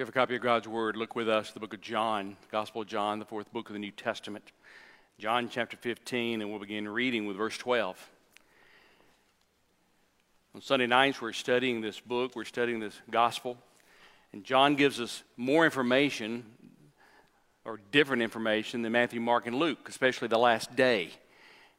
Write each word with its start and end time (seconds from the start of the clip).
you 0.00 0.06
have 0.06 0.16
a 0.16 0.18
copy 0.18 0.34
of 0.34 0.40
God's 0.40 0.66
Word, 0.66 0.96
look 0.96 1.14
with 1.14 1.28
us 1.28 1.50
the 1.50 1.60
book 1.60 1.74
of 1.74 1.82
John, 1.82 2.38
Gospel 2.50 2.80
of 2.80 2.88
John, 2.88 3.18
the 3.18 3.26
fourth 3.26 3.52
book 3.52 3.68
of 3.68 3.74
the 3.74 3.78
New 3.78 3.90
Testament. 3.90 4.50
John 5.18 5.50
chapter 5.50 5.76
15, 5.76 6.40
and 6.40 6.48
we'll 6.48 6.58
begin 6.58 6.88
reading 6.88 7.26
with 7.26 7.36
verse 7.36 7.58
12. 7.58 8.08
On 10.54 10.62
Sunday 10.62 10.86
nights, 10.86 11.20
we're 11.20 11.34
studying 11.34 11.82
this 11.82 12.00
book, 12.00 12.34
we're 12.34 12.46
studying 12.46 12.80
this 12.80 12.98
gospel, 13.10 13.58
and 14.32 14.42
John 14.42 14.74
gives 14.74 15.02
us 15.02 15.22
more 15.36 15.66
information 15.66 16.46
or 17.66 17.78
different 17.92 18.22
information 18.22 18.80
than 18.80 18.92
Matthew, 18.92 19.20
Mark, 19.20 19.46
and 19.46 19.56
Luke, 19.56 19.86
especially 19.86 20.28
the 20.28 20.38
last 20.38 20.74
day. 20.74 21.10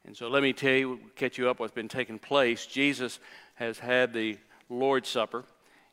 And 0.06 0.16
so 0.16 0.28
let 0.28 0.44
me 0.44 0.52
tell 0.52 0.74
you, 0.74 1.00
catch 1.16 1.38
you 1.38 1.48
up 1.48 1.58
what's 1.58 1.74
been 1.74 1.88
taking 1.88 2.20
place. 2.20 2.66
Jesus 2.66 3.18
has 3.54 3.80
had 3.80 4.12
the 4.12 4.38
Lord's 4.68 5.08
Supper. 5.08 5.42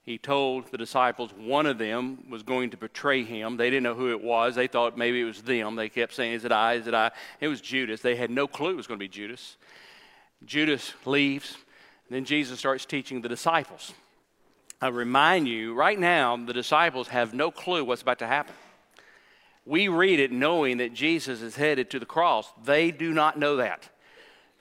He 0.09 0.17
told 0.17 0.71
the 0.71 0.77
disciples 0.79 1.29
one 1.37 1.67
of 1.67 1.77
them 1.77 2.23
was 2.31 2.41
going 2.41 2.71
to 2.71 2.77
betray 2.77 3.23
him. 3.23 3.57
They 3.57 3.69
didn't 3.69 3.83
know 3.83 3.93
who 3.93 4.09
it 4.09 4.23
was. 4.23 4.55
They 4.55 4.65
thought 4.65 4.97
maybe 4.97 5.21
it 5.21 5.25
was 5.25 5.43
them. 5.43 5.75
They 5.75 5.87
kept 5.87 6.15
saying, 6.15 6.33
Is 6.33 6.45
it 6.45 6.51
I? 6.51 6.73
Is 6.73 6.87
it 6.87 6.95
I? 6.95 7.11
It 7.39 7.47
was 7.47 7.61
Judas. 7.61 8.01
They 8.01 8.15
had 8.15 8.31
no 8.31 8.47
clue 8.47 8.71
it 8.71 8.75
was 8.75 8.87
going 8.87 8.97
to 8.97 9.03
be 9.03 9.07
Judas. 9.07 9.57
Judas 10.43 10.93
leaves. 11.05 11.57
Then 12.09 12.25
Jesus 12.25 12.57
starts 12.57 12.85
teaching 12.85 13.21
the 13.21 13.29
disciples. 13.29 13.93
I 14.81 14.87
remind 14.87 15.47
you, 15.47 15.75
right 15.75 15.99
now, 15.99 16.35
the 16.37 16.53
disciples 16.53 17.09
have 17.09 17.35
no 17.35 17.51
clue 17.51 17.85
what's 17.85 18.01
about 18.01 18.17
to 18.17 18.25
happen. 18.25 18.55
We 19.63 19.89
read 19.89 20.19
it 20.19 20.31
knowing 20.31 20.77
that 20.77 20.95
Jesus 20.95 21.43
is 21.43 21.55
headed 21.55 21.91
to 21.91 21.99
the 21.99 22.07
cross. 22.07 22.51
They 22.65 22.89
do 22.89 23.13
not 23.13 23.37
know 23.37 23.57
that. 23.57 23.87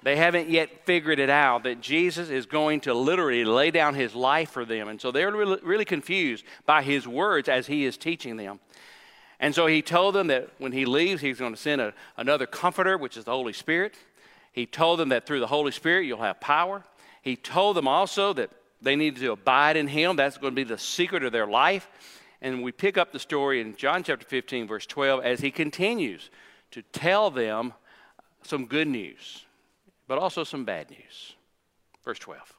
They 0.02 0.16
haven't 0.16 0.48
yet 0.48 0.84
figured 0.84 1.18
it 1.18 1.30
out 1.30 1.64
that 1.64 1.80
Jesus 1.80 2.30
is 2.30 2.46
going 2.46 2.80
to 2.82 2.94
literally 2.94 3.44
lay 3.44 3.70
down 3.70 3.94
his 3.94 4.14
life 4.14 4.50
for 4.50 4.64
them. 4.64 4.88
And 4.88 5.00
so 5.00 5.10
they're 5.10 5.32
really, 5.32 5.84
confused 5.84 6.44
by 6.66 6.82
his 6.82 7.08
words 7.08 7.48
as 7.48 7.66
he 7.66 7.84
is 7.84 7.96
teaching 7.96 8.36
them. 8.36 8.60
And 9.40 9.54
so 9.54 9.66
he 9.66 9.82
told 9.82 10.14
them 10.14 10.28
that 10.28 10.50
when 10.58 10.72
he 10.72 10.84
leaves, 10.84 11.20
he's 11.20 11.38
going 11.38 11.54
to 11.54 11.60
send 11.60 11.80
a, 11.80 11.94
another 12.16 12.46
comforter, 12.46 12.96
which 12.96 13.16
is 13.16 13.24
the 13.24 13.32
Holy 13.32 13.52
Spirit. 13.52 13.94
He 14.52 14.66
told 14.66 15.00
them 15.00 15.08
that 15.08 15.26
through 15.26 15.40
the 15.40 15.46
Holy 15.46 15.72
Spirit, 15.72 16.06
you'll 16.06 16.22
have 16.22 16.40
power. 16.40 16.84
He 17.22 17.36
told 17.36 17.76
them 17.76 17.88
also 17.88 18.32
that 18.34 18.50
they 18.80 18.94
needed 18.94 19.20
to 19.20 19.32
abide 19.32 19.76
in 19.76 19.88
him. 19.88 20.16
That's 20.16 20.38
going 20.38 20.52
to 20.52 20.56
be 20.56 20.64
the 20.64 20.78
secret 20.78 21.24
of 21.24 21.32
their 21.32 21.46
life. 21.46 21.88
And 22.40 22.62
we 22.62 22.70
pick 22.70 22.96
up 22.96 23.12
the 23.12 23.18
story 23.18 23.60
in 23.60 23.74
John 23.74 24.04
chapter 24.04 24.26
15, 24.26 24.68
verse 24.68 24.86
12, 24.86 25.24
as 25.24 25.40
he 25.40 25.50
continues 25.50 26.30
to 26.70 26.82
tell 26.92 27.30
them 27.30 27.72
some 28.42 28.66
good 28.66 28.86
news 28.86 29.44
but 30.08 30.18
also 30.18 30.42
some 30.42 30.64
bad 30.64 30.90
news. 30.90 31.34
Verse 32.04 32.18
12. 32.18 32.54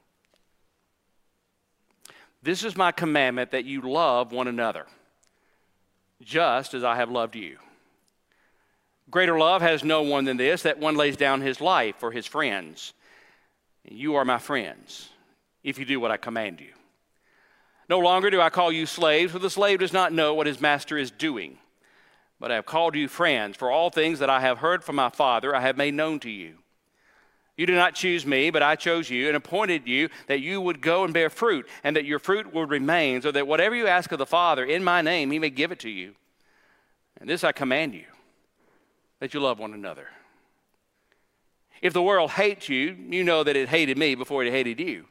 This 2.41 2.63
is 2.63 2.77
my 2.77 2.93
commandment 2.93 3.51
that 3.51 3.65
you 3.65 3.81
love 3.81 4.31
one 4.31 4.47
another, 4.47 4.85
just 6.21 6.73
as 6.73 6.85
I 6.85 6.95
have 6.95 7.11
loved 7.11 7.35
you. 7.35 7.57
Greater 9.11 9.37
love 9.37 9.61
has 9.61 9.83
no 9.83 10.03
one 10.03 10.23
than 10.23 10.37
this, 10.37 10.61
that 10.61 10.79
one 10.79 10.95
lays 10.95 11.17
down 11.17 11.41
his 11.41 11.59
life 11.59 11.95
for 11.97 12.11
his 12.11 12.25
friends. 12.25 12.93
You 13.83 14.15
are 14.15 14.23
my 14.23 14.37
friends, 14.37 15.09
if 15.63 15.79
you 15.79 15.85
do 15.85 15.99
what 15.99 16.11
I 16.11 16.17
command 16.17 16.61
you. 16.61 16.69
No 17.89 17.99
longer 17.99 18.29
do 18.29 18.39
I 18.39 18.51
call 18.51 18.71
you 18.71 18.85
slaves, 18.85 19.31
for 19.31 19.39
the 19.39 19.49
slave 19.49 19.79
does 19.79 19.91
not 19.91 20.13
know 20.13 20.35
what 20.35 20.47
his 20.47 20.61
master 20.61 20.97
is 20.97 21.09
doing. 21.09 21.57
But 22.39 22.51
I 22.51 22.55
have 22.55 22.67
called 22.67 22.95
you 22.95 23.07
friends, 23.07 23.57
for 23.57 23.71
all 23.71 23.89
things 23.89 24.19
that 24.19 24.29
I 24.29 24.41
have 24.41 24.59
heard 24.59 24.83
from 24.83 24.95
my 24.95 25.09
Father 25.09 25.55
I 25.55 25.61
have 25.61 25.75
made 25.75 25.95
known 25.95 26.19
to 26.19 26.29
you. 26.29 26.59
You 27.59 27.65
did 27.65 27.75
not 27.75 27.93
choose 27.93 28.25
me, 28.25 28.51
but 28.51 28.63
I 28.63 28.77
chose 28.77 29.09
you 29.09 29.27
and 29.27 29.35
appointed 29.35 29.85
you 29.85 30.07
that 30.27 30.39
you 30.39 30.61
would 30.61 30.79
go 30.79 31.03
and 31.03 31.13
bear 31.13 31.29
fruit, 31.29 31.67
and 31.83 31.93
that 31.97 32.05
your 32.05 32.17
fruit 32.17 32.53
would 32.53 32.69
remain, 32.69 33.21
so 33.21 33.33
that 33.33 33.47
whatever 33.47 33.75
you 33.75 33.85
ask 33.85 34.13
of 34.13 34.17
the 34.17 34.25
Father 34.25 34.63
in 34.63 34.81
my 34.81 35.01
name, 35.01 35.29
he 35.29 35.39
may 35.39 35.49
give 35.49 35.73
it 35.73 35.79
to 35.79 35.89
you. 35.89 36.15
And 37.19 37.29
this 37.29 37.43
I 37.43 37.51
command 37.51 37.95
you, 37.95 38.05
that 39.19 39.33
you 39.33 39.41
love 39.41 39.59
one 39.59 39.73
another. 39.73 40.07
If 41.81 41.91
the 41.91 42.01
world 42.01 42.31
hates 42.31 42.69
you, 42.69 42.95
you 43.09 43.25
know 43.25 43.43
that 43.43 43.57
it 43.57 43.67
hated 43.67 43.97
me 43.97 44.15
before 44.15 44.41
it 44.45 44.53
hated 44.53 44.79
you. 44.79 45.03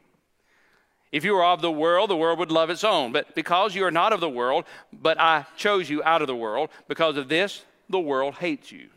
If 1.12 1.26
you 1.26 1.34
were 1.34 1.44
of 1.44 1.60
the 1.60 1.70
world, 1.70 2.08
the 2.08 2.16
world 2.16 2.38
would 2.38 2.50
love 2.50 2.70
its 2.70 2.82
own. 2.82 3.12
But 3.12 3.34
because 3.34 3.74
you 3.74 3.84
are 3.84 3.90
not 3.90 4.14
of 4.14 4.20
the 4.20 4.28
world, 4.30 4.64
but 4.90 5.20
I 5.20 5.44
chose 5.58 5.90
you 5.90 6.02
out 6.02 6.22
of 6.22 6.28
the 6.28 6.34
world, 6.34 6.70
because 6.88 7.18
of 7.18 7.28
this, 7.28 7.62
the 7.90 8.00
world 8.00 8.36
hates 8.36 8.72
you. 8.72 8.88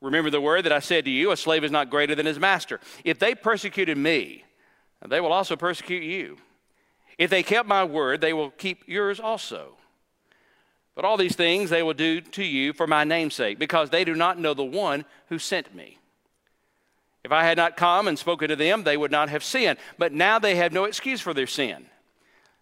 Remember 0.00 0.30
the 0.30 0.40
word 0.40 0.64
that 0.64 0.72
I 0.72 0.80
said 0.80 1.04
to 1.06 1.10
you 1.10 1.30
a 1.30 1.36
slave 1.36 1.64
is 1.64 1.70
not 1.70 1.90
greater 1.90 2.14
than 2.14 2.26
his 2.26 2.38
master. 2.38 2.80
If 3.04 3.18
they 3.18 3.34
persecuted 3.34 3.96
me, 3.96 4.44
they 5.06 5.20
will 5.20 5.32
also 5.32 5.56
persecute 5.56 6.02
you. 6.02 6.38
If 7.18 7.30
they 7.30 7.42
kept 7.42 7.68
my 7.68 7.84
word, 7.84 8.20
they 8.20 8.32
will 8.32 8.50
keep 8.50 8.86
yours 8.86 9.20
also. 9.20 9.76
But 10.94 11.04
all 11.04 11.16
these 11.16 11.36
things 11.36 11.70
they 11.70 11.82
will 11.82 11.94
do 11.94 12.20
to 12.20 12.44
you 12.44 12.72
for 12.72 12.86
my 12.86 13.04
name's 13.04 13.34
sake, 13.34 13.58
because 13.58 13.90
they 13.90 14.04
do 14.04 14.14
not 14.14 14.38
know 14.38 14.54
the 14.54 14.64
one 14.64 15.04
who 15.28 15.38
sent 15.38 15.74
me. 15.74 15.98
If 17.24 17.32
I 17.32 17.44
had 17.44 17.56
not 17.56 17.76
come 17.76 18.06
and 18.06 18.18
spoken 18.18 18.48
to 18.48 18.56
them, 18.56 18.84
they 18.84 18.96
would 18.96 19.10
not 19.10 19.28
have 19.30 19.42
sinned. 19.42 19.78
But 19.98 20.12
now 20.12 20.38
they 20.38 20.56
have 20.56 20.72
no 20.72 20.84
excuse 20.84 21.20
for 21.20 21.34
their 21.34 21.46
sin. 21.46 21.86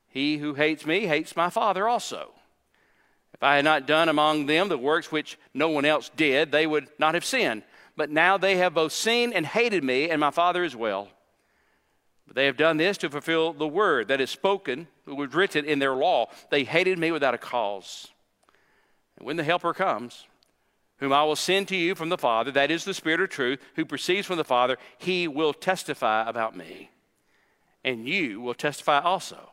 He 0.09 0.39
who 0.39 0.55
hates 0.55 0.87
me 0.87 1.07
hates 1.07 1.37
my 1.37 1.51
Father 1.51 1.87
also. 1.87 2.33
If 3.35 3.43
I 3.43 3.57
had 3.57 3.65
not 3.65 3.87
done 3.87 4.09
among 4.09 4.47
them 4.47 4.69
the 4.69 4.79
works 4.79 5.11
which 5.11 5.39
no 5.53 5.69
one 5.69 5.85
else 5.85 6.11
did, 6.17 6.53
they 6.53 6.67
would 6.67 6.89
not 6.99 7.15
have 7.15 7.25
sinned. 7.25 7.65
But 7.97 8.11
now 8.11 8.39
they 8.39 8.57
have 8.57 8.75
both 8.75 8.93
seen 8.93 9.33
and 9.33 9.45
hated 9.45 9.85
me, 9.85 10.09
and 10.09 10.21
my 10.21 10.31
Father 10.31 10.65
as 10.65 10.75
well. 10.75 11.09
But 12.27 12.37
they 12.37 12.47
have 12.47 12.57
done 12.57 12.77
this 12.77 12.97
to 12.99 13.11
fulfill 13.11 13.53
the 13.53 13.69
word 13.69 14.09
that 14.09 14.21
is 14.21 14.31
spoken, 14.31 14.87
that 15.05 15.15
was 15.15 15.35
written 15.35 15.65
in 15.65 15.79
their 15.79 15.95
law. 15.95 16.27
They 16.51 16.65
hated 16.65 16.99
me 16.99 17.13
without 17.13 17.35
a 17.35 17.39
cause. 17.39 18.09
And 19.19 19.27
when 19.27 19.37
the 19.37 19.45
Helper 19.45 19.75
comes, 19.75 20.27
whom 20.99 21.13
I 21.13 21.25
will 21.25 21.37
send 21.37 21.69
to 21.69 21.77
you 21.77 21.95
from 21.95 22.09
the 22.09 22.19
Father, 22.19 22.51
that 22.53 22.71
is 22.71 22.85
the 22.85 22.95
Spirit 22.95 23.21
of 23.21 23.31
truth, 23.31 23.61
who 23.77 23.85
proceeds 23.85 24.27
from 24.27 24.39
the 24.39 24.45
Father, 24.45 24.79
he 24.97 25.29
will 25.29 25.53
testify 25.53 26.29
about 26.29 26.57
me. 26.57 26.91
And 27.85 28.09
you 28.09 28.41
will 28.41 28.55
testify 28.55 29.01
also, 29.01 29.51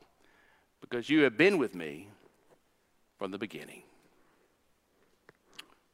because 0.80 1.10
you 1.10 1.24
have 1.24 1.38
been 1.38 1.58
with 1.58 1.76
me 1.76 2.08
from 3.22 3.30
the 3.30 3.38
beginning. 3.38 3.84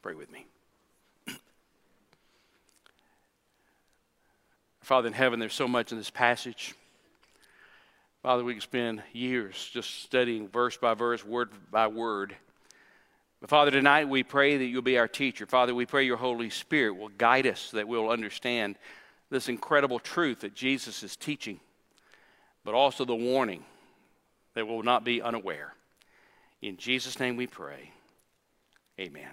Pray 0.02 0.14
with 0.14 0.32
me. 0.32 0.46
Father 4.82 5.08
in 5.08 5.14
heaven, 5.14 5.38
there's 5.38 5.54
so 5.54 5.68
much 5.68 5.92
in 5.92 5.98
this 5.98 6.10
passage. 6.10 6.74
Father, 8.24 8.46
we 8.46 8.54
can 8.54 8.62
spend 8.62 9.04
years 9.12 9.70
just 9.74 10.04
studying 10.04 10.48
verse 10.48 10.78
by 10.78 10.94
verse, 10.94 11.26
word 11.26 11.50
by 11.70 11.88
word. 11.88 12.34
But 13.42 13.50
Father, 13.50 13.72
tonight 13.72 14.08
we 14.08 14.24
pray 14.24 14.56
that 14.56 14.66
you'll 14.66 14.82
be 14.82 14.98
our 14.98 15.10
teacher. 15.10 15.46
Father, 15.46 15.76
we 15.76 15.86
pray 15.86 16.06
your 16.06 16.16
Holy 16.16 16.50
Spirit 16.50 16.96
will 16.96 17.10
guide 17.10 17.46
us 17.46 17.72
that 17.72 17.90
we'll 17.90 18.10
understand 18.10 18.78
this 19.30 19.50
incredible 19.50 20.00
truth 20.00 20.40
that 20.40 20.56
Jesus 20.56 21.04
is 21.04 21.18
teaching, 21.18 21.60
but 22.64 22.74
also 22.74 23.04
the 23.04 23.14
warning 23.14 23.66
that 24.54 24.66
we'll 24.66 24.82
not 24.82 25.04
be 25.04 25.22
unaware. 25.22 25.74
In 26.62 26.78
Jesus' 26.78 27.20
name 27.20 27.36
we 27.36 27.48
pray. 27.48 27.92
Amen. 29.00 29.30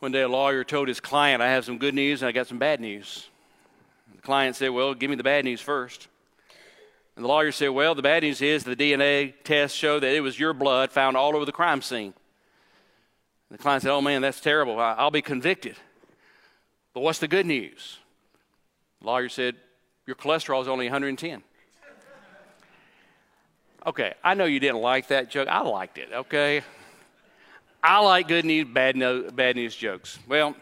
One 0.00 0.12
day 0.12 0.22
a 0.22 0.28
lawyer 0.28 0.64
told 0.64 0.88
his 0.88 1.00
client, 1.00 1.42
I 1.42 1.50
have 1.50 1.64
some 1.64 1.78
good 1.78 1.94
news 1.94 2.22
and 2.22 2.28
I 2.28 2.32
got 2.32 2.46
some 2.46 2.58
bad 2.58 2.80
news. 2.80 3.28
The 4.14 4.22
client 4.22 4.56
said, 4.56 4.70
Well, 4.70 4.94
give 4.94 5.10
me 5.10 5.16
the 5.16 5.22
bad 5.22 5.44
news 5.44 5.60
first. 5.60 6.08
And 7.16 7.24
the 7.24 7.28
lawyer 7.28 7.52
said, 7.52 7.68
Well, 7.68 7.94
the 7.94 8.02
bad 8.02 8.22
news 8.22 8.40
is 8.40 8.64
the 8.64 8.76
DNA 8.76 9.34
tests 9.44 9.76
show 9.76 10.00
that 10.00 10.14
it 10.14 10.20
was 10.20 10.38
your 10.38 10.52
blood 10.52 10.90
found 10.90 11.16
all 11.16 11.36
over 11.36 11.44
the 11.44 11.52
crime 11.52 11.82
scene. 11.82 12.14
And 13.48 13.58
the 13.58 13.62
client 13.62 13.82
said, 13.82 13.92
Oh 13.92 14.00
man, 14.00 14.22
that's 14.22 14.40
terrible. 14.40 14.78
I'll 14.78 15.10
be 15.10 15.22
convicted. 15.22 15.76
But 16.94 17.00
what's 17.00 17.18
the 17.18 17.28
good 17.28 17.46
news? 17.46 17.98
The 19.00 19.06
lawyer 19.06 19.28
said, 19.28 19.56
Your 20.06 20.16
cholesterol 20.16 20.62
is 20.62 20.68
only 20.68 20.86
110. 20.86 21.42
Okay, 23.86 24.14
I 24.22 24.34
know 24.34 24.44
you 24.44 24.60
didn't 24.60 24.80
like 24.80 25.08
that 25.08 25.30
joke. 25.30 25.48
I 25.48 25.60
liked 25.62 25.96
it, 25.96 26.10
okay? 26.12 26.62
I 27.82 28.00
like 28.00 28.28
good 28.28 28.44
news, 28.44 28.68
bad, 28.68 28.94
no, 28.94 29.30
bad 29.30 29.56
news 29.56 29.74
jokes. 29.74 30.18
Well, 30.28 30.54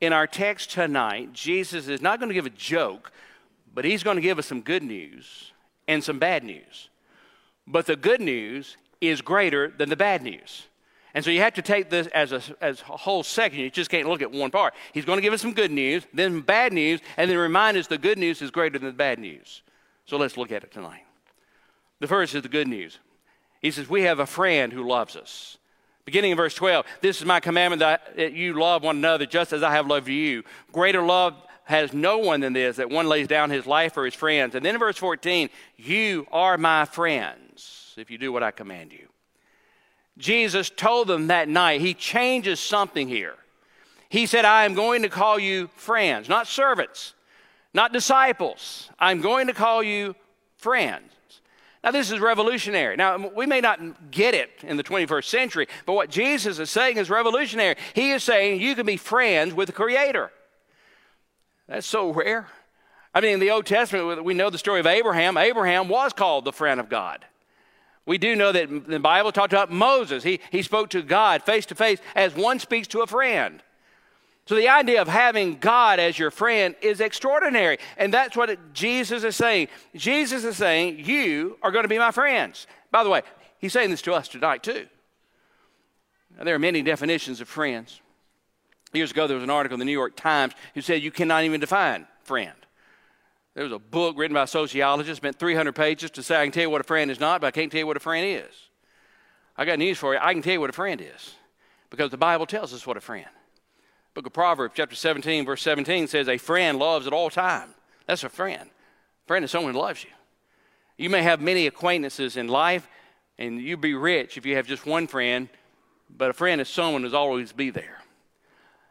in 0.00 0.12
our 0.12 0.26
text 0.26 0.70
tonight, 0.72 1.32
Jesus 1.32 1.88
is 1.88 2.02
not 2.02 2.18
going 2.18 2.28
to 2.28 2.34
give 2.34 2.46
a 2.46 2.50
joke, 2.50 3.10
but 3.74 3.84
he's 3.84 4.02
going 4.02 4.16
to 4.16 4.20
give 4.20 4.38
us 4.38 4.46
some 4.46 4.60
good 4.60 4.82
news 4.82 5.52
and 5.86 6.04
some 6.04 6.18
bad 6.18 6.44
news. 6.44 6.90
But 7.66 7.86
the 7.86 7.96
good 7.96 8.20
news 8.20 8.76
is 9.00 9.22
greater 9.22 9.68
than 9.68 9.88
the 9.88 9.96
bad 9.96 10.22
news. 10.22 10.66
And 11.14 11.24
so 11.24 11.30
you 11.30 11.40
have 11.40 11.54
to 11.54 11.62
take 11.62 11.88
this 11.88 12.06
as 12.08 12.32
a, 12.32 12.42
as 12.60 12.82
a 12.82 12.96
whole 12.96 13.22
section. 13.22 13.60
You 13.60 13.70
just 13.70 13.90
can't 13.90 14.06
look 14.06 14.20
at 14.20 14.30
one 14.30 14.50
part. 14.50 14.74
He's 14.92 15.06
going 15.06 15.16
to 15.16 15.22
give 15.22 15.32
us 15.32 15.40
some 15.40 15.54
good 15.54 15.70
news, 15.70 16.06
then 16.12 16.42
bad 16.42 16.74
news, 16.74 17.00
and 17.16 17.30
then 17.30 17.38
remind 17.38 17.78
us 17.78 17.86
the 17.86 17.98
good 17.98 18.18
news 18.18 18.42
is 18.42 18.50
greater 18.50 18.78
than 18.78 18.88
the 18.88 18.92
bad 18.92 19.18
news. 19.18 19.62
So 20.04 20.18
let's 20.18 20.36
look 20.36 20.52
at 20.52 20.64
it 20.64 20.70
tonight. 20.70 21.02
The 22.00 22.06
first 22.06 22.34
is 22.34 22.42
the 22.42 22.48
good 22.48 22.68
news. 22.68 22.98
He 23.60 23.70
says, 23.70 23.88
We 23.88 24.02
have 24.02 24.20
a 24.20 24.26
friend 24.26 24.72
who 24.72 24.86
loves 24.86 25.16
us. 25.16 25.58
Beginning 26.04 26.30
in 26.30 26.36
verse 26.36 26.54
12, 26.54 26.86
this 27.02 27.20
is 27.20 27.26
my 27.26 27.38
commandment 27.38 27.80
that 27.80 28.32
you 28.32 28.54
love 28.54 28.82
one 28.82 28.96
another 28.96 29.26
just 29.26 29.52
as 29.52 29.62
I 29.62 29.72
have 29.72 29.86
loved 29.86 30.08
you. 30.08 30.42
Greater 30.72 31.02
love 31.02 31.34
has 31.64 31.92
no 31.92 32.16
one 32.16 32.40
than 32.40 32.54
this, 32.54 32.76
that 32.76 32.88
one 32.88 33.06
lays 33.06 33.28
down 33.28 33.50
his 33.50 33.66
life 33.66 33.92
for 33.92 34.06
his 34.06 34.14
friends. 34.14 34.54
And 34.54 34.64
then 34.64 34.74
in 34.74 34.78
verse 34.78 34.96
14, 34.96 35.50
you 35.76 36.26
are 36.32 36.56
my 36.56 36.86
friends 36.86 37.94
if 37.98 38.10
you 38.10 38.16
do 38.16 38.32
what 38.32 38.42
I 38.42 38.52
command 38.52 38.90
you. 38.90 39.06
Jesus 40.16 40.70
told 40.70 41.08
them 41.08 41.26
that 41.26 41.46
night, 41.46 41.82
he 41.82 41.92
changes 41.92 42.58
something 42.58 43.06
here. 43.06 43.36
He 44.08 44.24
said, 44.24 44.46
I 44.46 44.64
am 44.64 44.72
going 44.72 45.02
to 45.02 45.10
call 45.10 45.38
you 45.38 45.68
friends, 45.76 46.26
not 46.26 46.46
servants, 46.46 47.12
not 47.74 47.92
disciples. 47.92 48.88
I'm 48.98 49.20
going 49.20 49.48
to 49.48 49.52
call 49.52 49.82
you 49.82 50.16
friends. 50.56 51.12
Now, 51.84 51.92
this 51.92 52.10
is 52.10 52.18
revolutionary. 52.18 52.96
Now, 52.96 53.16
we 53.16 53.46
may 53.46 53.60
not 53.60 54.10
get 54.10 54.34
it 54.34 54.50
in 54.62 54.76
the 54.76 54.82
21st 54.82 55.24
century, 55.24 55.68
but 55.86 55.92
what 55.92 56.10
Jesus 56.10 56.58
is 56.58 56.70
saying 56.70 56.96
is 56.96 57.08
revolutionary. 57.08 57.76
He 57.94 58.10
is 58.10 58.24
saying 58.24 58.60
you 58.60 58.74
can 58.74 58.84
be 58.84 58.96
friends 58.96 59.54
with 59.54 59.68
the 59.68 59.72
Creator. 59.72 60.32
That's 61.68 61.86
so 61.86 62.12
rare. 62.12 62.48
I 63.14 63.20
mean, 63.20 63.34
in 63.34 63.40
the 63.40 63.50
Old 63.50 63.66
Testament, 63.66 64.24
we 64.24 64.34
know 64.34 64.50
the 64.50 64.58
story 64.58 64.80
of 64.80 64.86
Abraham. 64.86 65.36
Abraham 65.36 65.88
was 65.88 66.12
called 66.12 66.44
the 66.44 66.52
friend 66.52 66.80
of 66.80 66.88
God. 66.88 67.24
We 68.06 68.18
do 68.18 68.34
know 68.34 68.52
that 68.52 68.86
the 68.88 68.98
Bible 68.98 69.32
talked 69.32 69.52
about 69.52 69.70
Moses. 69.70 70.24
He, 70.24 70.40
he 70.50 70.62
spoke 70.62 70.90
to 70.90 71.02
God 71.02 71.42
face 71.42 71.66
to 71.66 71.74
face 71.74 72.00
as 72.14 72.34
one 72.34 72.58
speaks 72.58 72.88
to 72.88 73.02
a 73.02 73.06
friend. 73.06 73.62
So 74.48 74.54
the 74.54 74.70
idea 74.70 75.02
of 75.02 75.08
having 75.08 75.58
God 75.58 76.00
as 76.00 76.18
your 76.18 76.30
friend 76.30 76.74
is 76.80 77.02
extraordinary. 77.02 77.76
And 77.98 78.14
that's 78.14 78.34
what 78.34 78.72
Jesus 78.72 79.22
is 79.22 79.36
saying. 79.36 79.68
Jesus 79.94 80.42
is 80.42 80.56
saying, 80.56 81.04
You 81.04 81.58
are 81.62 81.70
going 81.70 81.82
to 81.84 81.88
be 81.88 81.98
my 81.98 82.12
friends. 82.12 82.66
By 82.90 83.04
the 83.04 83.10
way, 83.10 83.20
he's 83.58 83.74
saying 83.74 83.90
this 83.90 84.00
to 84.02 84.14
us 84.14 84.26
tonight, 84.26 84.62
too. 84.62 84.86
Now, 86.34 86.44
there 86.44 86.54
are 86.54 86.58
many 86.58 86.80
definitions 86.80 87.42
of 87.42 87.48
friends. 87.48 88.00
Years 88.94 89.10
ago, 89.10 89.26
there 89.26 89.36
was 89.36 89.44
an 89.44 89.50
article 89.50 89.74
in 89.74 89.80
the 89.80 89.84
New 89.84 89.92
York 89.92 90.16
Times 90.16 90.54
who 90.72 90.80
said 90.80 91.02
you 91.02 91.10
cannot 91.10 91.44
even 91.44 91.60
define 91.60 92.06
friend. 92.22 92.56
There 93.52 93.64
was 93.64 93.72
a 93.74 93.78
book 93.78 94.16
written 94.16 94.34
by 94.34 94.44
a 94.44 94.46
sociologist, 94.46 95.18
spent 95.18 95.38
300 95.38 95.74
pages 95.74 96.10
to 96.12 96.22
say 96.22 96.40
I 96.40 96.44
can 96.44 96.52
tell 96.52 96.62
you 96.62 96.70
what 96.70 96.80
a 96.80 96.84
friend 96.84 97.10
is 97.10 97.20
not, 97.20 97.42
but 97.42 97.48
I 97.48 97.50
can't 97.50 97.70
tell 97.70 97.80
you 97.80 97.86
what 97.86 97.98
a 97.98 98.00
friend 98.00 98.26
is. 98.26 98.54
I 99.58 99.66
got 99.66 99.78
news 99.78 99.98
for 99.98 100.14
you. 100.14 100.20
I 100.22 100.32
can 100.32 100.40
tell 100.40 100.54
you 100.54 100.60
what 100.60 100.70
a 100.70 100.72
friend 100.72 101.02
is 101.02 101.34
because 101.90 102.10
the 102.10 102.16
Bible 102.16 102.46
tells 102.46 102.72
us 102.72 102.86
what 102.86 102.96
a 102.96 103.02
friend 103.02 103.28
book 104.14 104.26
of 104.26 104.32
Proverbs, 104.32 104.74
chapter 104.76 104.96
17, 104.96 105.44
verse 105.44 105.62
17 105.62 106.06
says, 106.06 106.28
A 106.28 106.38
friend 106.38 106.78
loves 106.78 107.06
at 107.06 107.12
all 107.12 107.30
times. 107.30 107.74
That's 108.06 108.24
a 108.24 108.28
friend. 108.28 108.62
A 108.62 109.26
friend 109.26 109.44
is 109.44 109.50
someone 109.50 109.74
who 109.74 109.80
loves 109.80 110.02
you. 110.02 110.10
You 110.96 111.10
may 111.10 111.22
have 111.22 111.40
many 111.40 111.66
acquaintances 111.66 112.36
in 112.36 112.48
life, 112.48 112.88
and 113.38 113.60
you'd 113.60 113.80
be 113.80 113.94
rich 113.94 114.36
if 114.36 114.44
you 114.44 114.56
have 114.56 114.66
just 114.66 114.86
one 114.86 115.06
friend, 115.06 115.48
but 116.10 116.30
a 116.30 116.34
friend 116.34 116.60
is 116.60 116.68
someone 116.68 117.02
who's 117.02 117.14
always 117.14 117.52
be 117.52 117.70
there. 117.70 117.98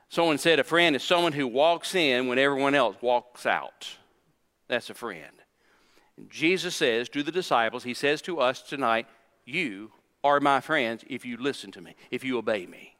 Someone 0.10 0.38
said 0.38 0.60
a 0.60 0.64
friend 0.64 0.96
is 0.96 1.04
someone 1.04 1.34
who 1.34 1.48
walks 1.48 1.94
in 1.96 2.28
when 2.28 2.40
everyone 2.40 2.76
else 2.76 2.96
walks 3.02 3.46
out. 3.46 3.98
That's 4.68 4.90
a 4.90 4.94
friend. 4.94 5.34
And 6.18 6.30
Jesus 6.30 6.76
says 6.76 7.10
to 7.10 7.24
the 7.24 7.32
disciples, 7.32 7.84
He 7.84 7.94
says 7.94 8.22
to 8.24 8.40
us 8.40 8.62
tonight, 8.62 9.08
You 9.46 9.92
are 10.24 10.40
my 10.40 10.62
friends 10.62 11.04
if 11.08 11.26
you 11.26 11.38
listen 11.38 11.72
to 11.74 11.82
me, 11.82 11.96
if 12.10 12.24
you 12.24 12.38
obey 12.38 12.66
me. 12.66 12.97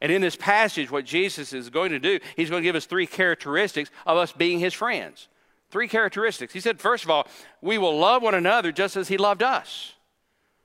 And 0.00 0.10
in 0.10 0.22
this 0.22 0.36
passage, 0.36 0.90
what 0.90 1.04
Jesus 1.04 1.52
is 1.52 1.68
going 1.68 1.90
to 1.90 1.98
do, 1.98 2.18
he's 2.36 2.48
going 2.50 2.62
to 2.62 2.66
give 2.68 2.76
us 2.76 2.86
three 2.86 3.06
characteristics 3.06 3.90
of 4.06 4.16
us 4.16 4.32
being 4.32 4.58
his 4.58 4.72
friends. 4.72 5.28
Three 5.70 5.88
characteristics. 5.88 6.52
He 6.52 6.60
said, 6.60 6.80
first 6.80 7.04
of 7.04 7.10
all, 7.10 7.28
we 7.60 7.78
will 7.78 7.98
love 7.98 8.22
one 8.22 8.34
another 8.34 8.72
just 8.72 8.96
as 8.96 9.08
he 9.08 9.16
loved 9.18 9.42
us. 9.42 9.92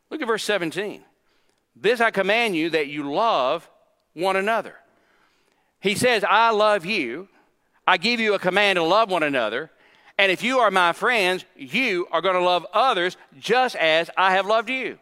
Look 0.10 0.22
at 0.22 0.28
verse 0.28 0.44
17. 0.44 1.04
This 1.76 2.00
I 2.00 2.12
command 2.12 2.56
you 2.56 2.70
that 2.72 2.88
you 2.88 3.12
love 3.12 3.70
one 4.14 4.36
another. 4.36 4.76
He 5.80 5.96
says, 5.96 6.24
I 6.28 6.52
love 6.52 6.86
you. 6.86 7.28
I 7.86 7.98
give 7.98 8.20
you 8.20 8.34
a 8.34 8.40
command 8.40 8.78
to 8.78 8.84
love 8.84 9.12
one 9.12 9.24
another. 9.24 9.70
And 10.18 10.32
if 10.32 10.42
you 10.44 10.60
are 10.60 10.72
my 10.72 10.94
friends, 10.94 11.44
you 11.56 12.08
are 12.12 12.22
going 12.22 12.36
to 12.36 12.42
love 12.42 12.66
others 12.74 13.18
just 13.38 13.76
as 13.76 14.10
I 14.16 14.32
have 14.32 14.46
loved 14.46 14.70
you. 14.70 14.98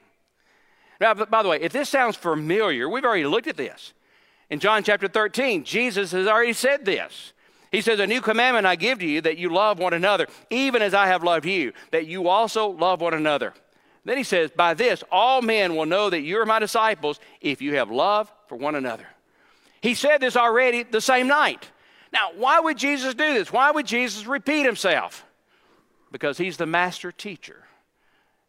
Now, 0.99 1.13
by 1.13 1.43
the 1.43 1.49
way, 1.49 1.61
if 1.61 1.71
this 1.71 1.87
sounds 1.87 2.15
familiar, 2.15 2.89
we've 2.89 3.05
already 3.05 3.25
looked 3.25 3.47
at 3.47 3.57
this. 3.57 3.93
In 4.53 4.59
John 4.59 4.83
chapter 4.83 5.07
13, 5.07 5.63
Jesus 5.63 6.11
has 6.11 6.27
already 6.27 6.53
said 6.53 6.85
this. 6.85 7.33
He 7.71 7.81
says, 7.81 7.99
A 7.99 8.05
new 8.05 8.21
commandment 8.21 8.67
I 8.67 8.75
give 8.75 8.99
to 8.99 9.05
you 9.07 9.19
that 9.21 9.39
you 9.39 9.51
love 9.51 9.79
one 9.79 9.93
another, 9.93 10.27
even 10.51 10.83
as 10.83 10.93
I 10.93 11.07
have 11.07 11.23
loved 11.23 11.47
you, 11.47 11.73
that 11.89 12.05
you 12.05 12.27
also 12.27 12.67
love 12.67 13.01
one 13.01 13.15
another. 13.15 13.55
Then 14.05 14.15
he 14.15 14.23
says, 14.23 14.51
By 14.51 14.75
this 14.75 15.03
all 15.11 15.41
men 15.41 15.75
will 15.75 15.87
know 15.87 16.07
that 16.11 16.21
you 16.21 16.39
are 16.39 16.45
my 16.45 16.59
disciples 16.59 17.19
if 17.41 17.63
you 17.63 17.77
have 17.77 17.89
love 17.89 18.31
for 18.45 18.55
one 18.55 18.75
another. 18.75 19.07
He 19.81 19.95
said 19.95 20.19
this 20.19 20.37
already 20.37 20.83
the 20.83 21.01
same 21.01 21.25
night. 21.25 21.71
Now, 22.11 22.29
why 22.35 22.59
would 22.59 22.77
Jesus 22.77 23.15
do 23.15 23.33
this? 23.33 23.51
Why 23.51 23.71
would 23.71 23.87
Jesus 23.87 24.27
repeat 24.27 24.67
himself? 24.67 25.25
Because 26.11 26.37
he's 26.37 26.57
the 26.57 26.67
master 26.67 27.11
teacher. 27.11 27.63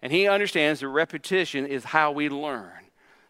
And 0.03 0.13
he 0.13 0.29
understands 0.29 0.81
that 0.81 0.89
repetition 0.89 1.65
is 1.65 1.83
how 1.83 2.13
we 2.13 2.29
learn. 2.29 2.73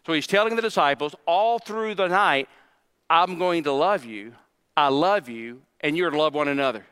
So 0.05 0.11
he's 0.11 0.27
telling 0.27 0.57
the 0.57 0.61
disciples 0.61 1.15
all 1.25 1.57
through 1.57 1.95
the 1.95 2.07
night, 2.07 2.49
I'm 3.09 3.37
going 3.37 3.63
to 3.63 3.71
love 3.71 4.05
you, 4.05 4.33
I 4.75 4.87
love 4.89 5.29
you, 5.29 5.61
and 5.81 5.95
you're 5.95 6.09
to 6.09 6.17
love 6.17 6.33
one 6.33 6.47
another. 6.47 6.85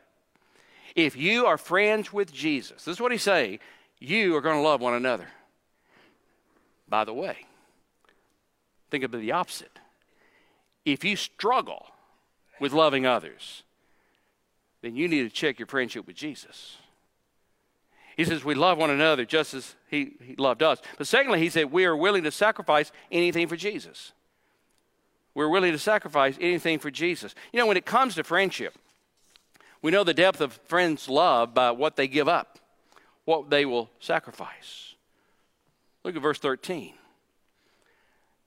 If 0.96 1.16
you 1.16 1.48
are 1.48 1.58
friends 1.58 2.14
with 2.14 2.32
Jesus, 2.32 2.86
this 2.86 2.96
is 2.96 3.02
what 3.02 3.12
he's 3.12 3.24
saying, 3.24 3.60
you 4.00 4.36
are 4.36 4.42
going 4.42 4.58
to 4.58 4.62
love 4.62 4.82
one 4.82 4.94
another. 4.94 5.28
By 6.88 7.06
the 7.06 7.14
way, 7.14 7.38
think 8.92 9.04
of 9.04 9.12
the 9.12 9.32
opposite. 9.32 9.80
If 10.86 11.04
you 11.04 11.16
struggle 11.16 11.88
with 12.60 12.74
loving 12.74 13.06
others, 13.06 13.64
then 14.82 14.96
you 14.96 15.08
need 15.08 15.24
to 15.24 15.30
check 15.30 15.58
your 15.58 15.68
friendship 15.68 16.06
with 16.06 16.16
Jesus. 16.16 16.78
He 18.16 18.26
says 18.26 18.44
we 18.44 18.54
love 18.54 18.78
one 18.78 18.92
another 18.92 19.26
just 19.26 19.54
as 19.54 19.76
he, 19.90 20.12
he 20.22 20.36
loved 20.36 20.62
us. 20.62 20.80
But 20.98 21.08
secondly, 21.08 21.40
he 21.40 21.50
said 21.50 21.72
we 21.72 21.86
are 21.86 21.96
willing 21.96 22.24
to 22.24 22.32
sacrifice 22.32 22.92
anything 23.12 23.48
for 23.48 23.56
Jesus. 23.56 24.12
We're 25.36 25.50
willing 25.50 25.72
to 25.72 25.80
sacrifice 25.80 26.38
anything 26.40 26.80
for 26.80 26.92
Jesus. 26.92 27.34
You 27.52 27.60
know, 27.60 27.68
when 27.68 27.78
it 27.78 27.86
comes 27.86 28.16
to 28.16 28.24
friendship, 28.24 28.78
we 29.82 29.92
know 29.92 30.04
the 30.04 30.14
depth 30.14 30.42
of 30.42 30.54
friends' 30.68 31.10
love 31.10 31.54
by 31.54 31.72
what 31.72 31.96
they 31.96 32.08
give 32.08 32.28
up, 32.28 32.60
what 33.26 33.50
they 33.50 33.66
will 33.66 33.90
sacrifice. 34.00 34.96
Look 36.04 36.16
at 36.16 36.22
verse 36.22 36.40
13. 36.40 36.94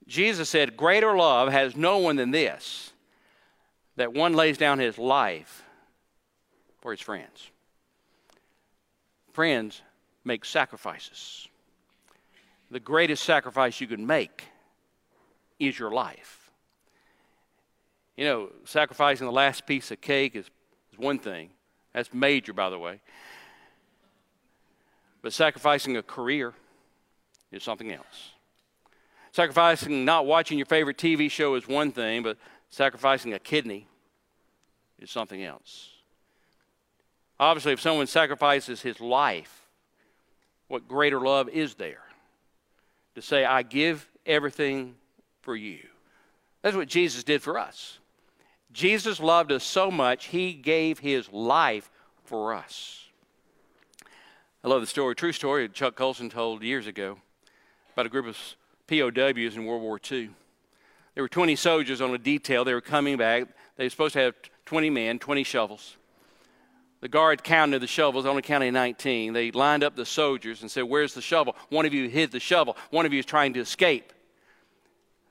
Jesus 0.06 0.48
said, 0.48 0.76
Greater 0.76 1.16
love 1.16 1.50
has 1.50 1.76
no 1.76 1.98
one 1.98 2.16
than 2.16 2.30
this, 2.30 2.92
that 3.96 4.12
one 4.12 4.34
lays 4.34 4.58
down 4.58 4.78
his 4.78 4.98
life 4.98 5.64
for 6.80 6.92
his 6.92 7.00
friends. 7.00 7.50
Friends 9.32 9.82
make 10.24 10.44
sacrifices. 10.44 11.48
The 12.70 12.80
greatest 12.80 13.24
sacrifice 13.24 13.80
you 13.80 13.86
can 13.86 14.06
make 14.06 14.44
is 15.58 15.78
your 15.78 15.90
life. 15.90 16.35
You 18.16 18.24
know, 18.24 18.48
sacrificing 18.64 19.26
the 19.26 19.32
last 19.32 19.66
piece 19.66 19.90
of 19.90 20.00
cake 20.00 20.34
is, 20.34 20.46
is 20.92 20.98
one 20.98 21.18
thing. 21.18 21.50
That's 21.92 22.12
major, 22.12 22.52
by 22.52 22.70
the 22.70 22.78
way. 22.78 23.00
But 25.22 25.32
sacrificing 25.32 25.96
a 25.96 26.02
career 26.02 26.54
is 27.52 27.62
something 27.62 27.92
else. 27.92 28.30
Sacrificing 29.32 30.04
not 30.04 30.24
watching 30.24 30.56
your 30.56 30.66
favorite 30.66 30.96
TV 30.96 31.30
show 31.30 31.54
is 31.56 31.68
one 31.68 31.92
thing, 31.92 32.22
but 32.22 32.38
sacrificing 32.70 33.34
a 33.34 33.38
kidney 33.38 33.86
is 34.98 35.10
something 35.10 35.42
else. 35.42 35.90
Obviously, 37.38 37.72
if 37.72 37.80
someone 37.80 38.06
sacrifices 38.06 38.80
his 38.80 38.98
life, 38.98 39.66
what 40.68 40.88
greater 40.88 41.20
love 41.20 41.48
is 41.50 41.74
there? 41.74 42.02
To 43.14 43.22
say, 43.22 43.44
I 43.44 43.62
give 43.62 44.08
everything 44.24 44.94
for 45.42 45.54
you. 45.54 45.80
That's 46.62 46.76
what 46.76 46.88
Jesus 46.88 47.22
did 47.22 47.42
for 47.42 47.58
us. 47.58 47.98
Jesus 48.76 49.20
loved 49.20 49.52
us 49.52 49.64
so 49.64 49.90
much, 49.90 50.26
he 50.26 50.52
gave 50.52 50.98
his 50.98 51.32
life 51.32 51.90
for 52.26 52.52
us. 52.52 53.06
I 54.62 54.68
love 54.68 54.82
the 54.82 54.86
story, 54.86 55.14
true 55.14 55.32
story 55.32 55.66
Chuck 55.70 55.96
Colson 55.96 56.28
told 56.28 56.62
years 56.62 56.86
ago 56.86 57.16
about 57.94 58.04
a 58.04 58.10
group 58.10 58.26
of 58.26 58.36
POWs 58.86 59.56
in 59.56 59.64
World 59.64 59.80
War 59.80 59.98
II. 60.12 60.28
There 61.14 61.24
were 61.24 61.28
20 61.28 61.56
soldiers 61.56 62.02
on 62.02 62.12
a 62.12 62.18
detail. 62.18 62.66
They 62.66 62.74
were 62.74 62.82
coming 62.82 63.16
back. 63.16 63.44
They 63.76 63.84
were 63.84 63.90
supposed 63.90 64.12
to 64.12 64.20
have 64.20 64.34
20 64.66 64.90
men, 64.90 65.18
20 65.18 65.42
shovels. 65.42 65.96
The 67.00 67.08
guard 67.08 67.42
counted 67.42 67.80
the 67.80 67.86
shovels, 67.86 68.26
only 68.26 68.42
counted 68.42 68.72
19. 68.72 69.32
They 69.32 69.52
lined 69.52 69.84
up 69.84 69.96
the 69.96 70.04
soldiers 70.04 70.60
and 70.60 70.70
said, 70.70 70.82
Where's 70.82 71.14
the 71.14 71.22
shovel? 71.22 71.56
One 71.70 71.86
of 71.86 71.94
you 71.94 72.10
hid 72.10 72.30
the 72.30 72.40
shovel. 72.40 72.76
One 72.90 73.06
of 73.06 73.14
you 73.14 73.20
is 73.20 73.26
trying 73.26 73.54
to 73.54 73.60
escape. 73.60 74.12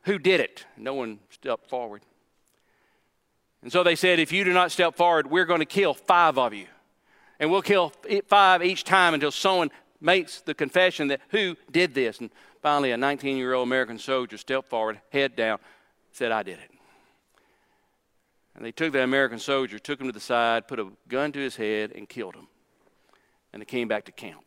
Who 0.06 0.18
did 0.18 0.40
it? 0.40 0.66
No 0.78 0.96
one 0.96 1.20
stepped 1.30 1.70
forward. 1.70 2.02
And 3.66 3.72
so 3.72 3.82
they 3.82 3.96
said, 3.96 4.20
if 4.20 4.32
you 4.32 4.44
do 4.44 4.54
not 4.54 4.72
step 4.72 4.96
forward, 4.96 5.26
we're 5.26 5.46
going 5.46 5.60
to 5.60 5.66
kill 5.66 5.96
five 5.96 6.38
of 6.38 6.54
you. 6.54 6.68
And 7.40 7.50
we'll 7.50 7.64
kill 7.64 7.92
five 8.28 8.64
each 8.64 8.84
time 8.84 9.16
until 9.16 9.32
someone 9.32 9.72
makes 10.00 10.42
the 10.42 10.54
confession 10.54 11.08
that 11.08 11.20
who 11.30 11.56
did 11.72 11.96
this. 11.96 12.20
And 12.20 12.30
finally, 12.62 12.92
a 12.92 12.98
19 12.98 13.38
year 13.38 13.54
old 13.54 13.68
American 13.68 13.98
soldier 13.98 14.38
stepped 14.38 14.70
forward, 14.70 15.02
head 15.12 15.36
down, 15.36 15.58
said, 16.12 16.32
I 16.32 16.44
did 16.44 16.60
it. 16.60 16.70
And 18.56 18.64
they 18.64 18.72
took 18.72 18.94
that 18.94 19.02
American 19.02 19.40
soldier, 19.40 19.80
took 19.80 20.00
him 20.00 20.06
to 20.06 20.14
the 20.14 20.20
side, 20.20 20.68
put 20.68 20.80
a 20.80 20.88
gun 21.08 21.32
to 21.32 21.40
his 21.40 21.56
head, 21.56 21.92
and 21.96 22.08
killed 22.08 22.36
him. 22.36 22.48
And 23.52 23.64
they 23.64 23.66
came 23.66 23.88
back 23.88 24.06
to 24.06 24.12
camp. 24.12 24.42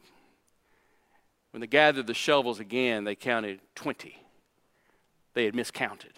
When 1.51 1.61
they 1.61 1.67
gathered 1.67 2.07
the 2.07 2.15
shovels 2.15 2.61
again, 2.61 3.03
they 3.03 3.17
counted 3.17 3.59
20. 3.75 4.17
They 5.35 5.45
had 5.45 5.57
miscounted. 5.57 6.13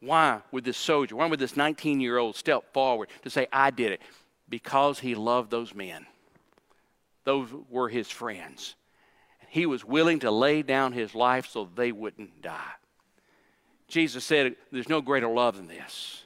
Why 0.00 0.40
would 0.50 0.64
this 0.64 0.78
soldier, 0.78 1.16
why 1.16 1.26
would 1.26 1.38
this 1.38 1.56
19 1.56 2.00
year 2.00 2.16
old 2.16 2.36
step 2.36 2.72
forward 2.72 3.08
to 3.22 3.30
say, 3.30 3.46
I 3.52 3.70
did 3.70 3.92
it? 3.92 4.00
Because 4.48 4.98
he 4.98 5.14
loved 5.14 5.50
those 5.50 5.74
men. 5.74 6.06
Those 7.24 7.48
were 7.68 7.88
his 7.88 8.10
friends. 8.10 8.74
He 9.48 9.66
was 9.66 9.84
willing 9.84 10.20
to 10.20 10.30
lay 10.30 10.62
down 10.62 10.92
his 10.92 11.14
life 11.14 11.46
so 11.46 11.68
they 11.74 11.92
wouldn't 11.92 12.40
die. 12.40 12.72
Jesus 13.88 14.24
said, 14.24 14.56
There's 14.72 14.88
no 14.88 15.00
greater 15.00 15.28
love 15.28 15.56
than 15.56 15.68
this. 15.68 16.24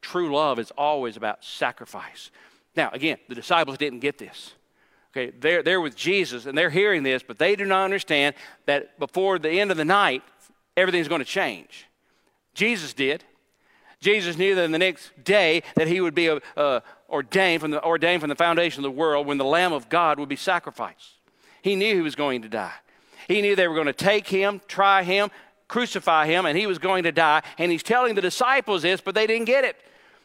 True 0.00 0.34
love 0.34 0.58
is 0.58 0.70
always 0.72 1.16
about 1.16 1.44
sacrifice. 1.44 2.30
Now, 2.76 2.90
again, 2.92 3.18
the 3.28 3.34
disciples 3.34 3.78
didn't 3.78 4.00
get 4.00 4.18
this. 4.18 4.54
Okay, 5.14 5.32
they're, 5.38 5.62
they're 5.62 5.80
with 5.80 5.94
Jesus 5.94 6.46
and 6.46 6.56
they're 6.56 6.70
hearing 6.70 7.02
this, 7.02 7.22
but 7.22 7.38
they 7.38 7.54
do 7.54 7.66
not 7.66 7.84
understand 7.84 8.34
that 8.64 8.98
before 8.98 9.38
the 9.38 9.60
end 9.60 9.70
of 9.70 9.76
the 9.76 9.84
night, 9.84 10.22
everything's 10.76 11.08
going 11.08 11.20
to 11.20 11.26
change. 11.26 11.86
Jesus 12.54 12.92
did. 12.92 13.24
Jesus 14.00 14.36
knew 14.36 14.54
that 14.56 14.64
in 14.64 14.72
the 14.72 14.78
next 14.78 15.12
day 15.22 15.62
that 15.76 15.86
he 15.86 16.00
would 16.00 16.14
be 16.14 16.28
uh, 16.28 16.40
uh, 16.56 16.80
ordained, 17.08 17.60
from 17.60 17.70
the, 17.70 17.84
ordained 17.84 18.20
from 18.20 18.30
the 18.30 18.36
foundation 18.36 18.80
of 18.80 18.82
the 18.82 18.96
world 18.96 19.26
when 19.26 19.38
the 19.38 19.44
Lamb 19.44 19.72
of 19.72 19.88
God 19.88 20.18
would 20.18 20.28
be 20.28 20.36
sacrificed. 20.36 21.18
He 21.62 21.76
knew 21.76 21.94
he 21.94 22.00
was 22.00 22.16
going 22.16 22.42
to 22.42 22.48
die. 22.48 22.72
He 23.28 23.40
knew 23.40 23.54
they 23.54 23.68
were 23.68 23.74
going 23.74 23.86
to 23.86 23.92
take 23.92 24.26
him, 24.26 24.60
try 24.66 25.04
him, 25.04 25.30
crucify 25.68 26.26
him, 26.26 26.44
and 26.46 26.58
he 26.58 26.66
was 26.66 26.78
going 26.78 27.04
to 27.04 27.12
die. 27.12 27.42
And 27.58 27.70
he's 27.70 27.84
telling 27.84 28.14
the 28.14 28.20
disciples 28.20 28.82
this, 28.82 29.00
but 29.00 29.14
they 29.14 29.26
didn't 29.26 29.46
get 29.46 29.64
it. 29.64 29.76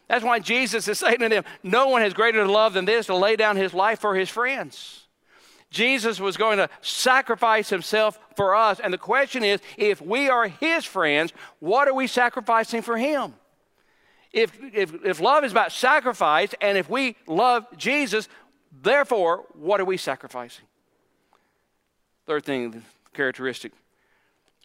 That's 0.08 0.24
why 0.24 0.40
Jesus 0.40 0.88
is 0.88 1.00
saying 1.00 1.20
to 1.20 1.30
them, 1.30 1.44
No 1.64 1.90
one 1.90 2.02
has 2.02 2.14
greater 2.14 2.46
love 2.48 2.74
than 2.74 2.86
this 2.86 3.06
to 3.08 3.16
lay 3.16 3.36
down 3.36 3.56
his 3.58 3.74
life 3.74 4.00
for 4.00 4.16
his 4.16 4.30
friends. 4.30 5.07
Jesus 5.78 6.20
was 6.20 6.38
going 6.38 6.58
to 6.58 6.70
sacrifice 6.82 7.70
himself 7.70 8.18
for 8.36 8.56
us. 8.56 8.80
And 8.80 8.92
the 8.92 8.98
question 8.98 9.44
is 9.44 9.62
if 9.78 10.02
we 10.02 10.28
are 10.28 10.48
his 10.48 10.86
friends, 10.86 11.32
what 11.60 11.88
are 11.88 11.94
we 11.94 12.08
sacrificing 12.08 12.82
for 12.82 12.98
him? 12.98 13.36
If, 14.34 14.58
if, 14.74 15.06
if 15.06 15.22
love 15.22 15.44
is 15.44 15.52
about 15.52 15.72
sacrifice, 15.72 16.56
and 16.62 16.80
if 16.80 16.90
we 16.90 17.16
love 17.28 17.66
Jesus, 17.78 18.28
therefore, 18.82 19.46
what 19.54 19.80
are 19.80 19.86
we 19.86 19.98
sacrificing? 19.98 20.66
Third 22.26 22.44
thing, 22.44 22.84
characteristic, 23.14 23.72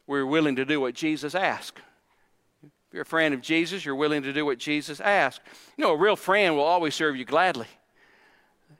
we're 0.07 0.26
willing 0.26 0.57
to 0.57 0.64
do 0.64 0.81
what 0.81 0.95
Jesus 0.95 1.35
asked. 1.35 1.78
If 2.62 2.95
you're 2.95 3.02
a 3.02 3.07
friend 3.07 3.35
of 3.35 3.42
Jesus, 3.42 3.85
you're 3.85 3.95
willing 3.95 4.23
to 4.23 4.33
do 4.33 4.47
what 4.47 4.59
Jesus 4.59 4.99
asked. 4.99 5.42
You 5.76 5.85
know, 5.85 5.92
a 5.92 5.97
real 5.97 6.16
friend 6.16 6.57
will 6.57 6.64
always 6.64 6.95
serve 6.95 7.16
you 7.16 7.26
gladly. 7.26 7.69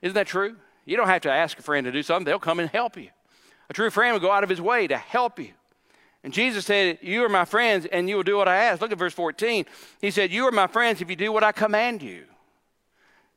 Isn't 0.01 0.15
that 0.15 0.27
true? 0.27 0.55
You 0.85 0.97
don't 0.97 1.07
have 1.07 1.21
to 1.21 1.31
ask 1.31 1.57
a 1.57 1.61
friend 1.61 1.85
to 1.85 1.91
do 1.91 2.03
something, 2.03 2.25
they'll 2.25 2.39
come 2.39 2.59
and 2.59 2.69
help 2.69 2.97
you. 2.97 3.09
A 3.69 3.73
true 3.73 3.89
friend 3.89 4.13
will 4.13 4.19
go 4.19 4.31
out 4.31 4.43
of 4.43 4.49
his 4.49 4.61
way 4.61 4.87
to 4.87 4.97
help 4.97 5.39
you. 5.39 5.51
And 6.23 6.33
Jesus 6.33 6.65
said, 6.65 6.99
You 7.01 7.23
are 7.23 7.29
my 7.29 7.45
friends, 7.45 7.85
and 7.85 8.09
you 8.09 8.15
will 8.15 8.23
do 8.23 8.37
what 8.37 8.47
I 8.47 8.55
ask. 8.55 8.81
Look 8.81 8.91
at 8.91 8.97
verse 8.97 9.13
14. 9.13 9.65
He 10.01 10.11
said, 10.11 10.31
You 10.31 10.45
are 10.47 10.51
my 10.51 10.67
friends 10.67 11.01
if 11.01 11.09
you 11.09 11.15
do 11.15 11.31
what 11.31 11.43
I 11.43 11.51
command 11.51 12.01
you. 12.01 12.23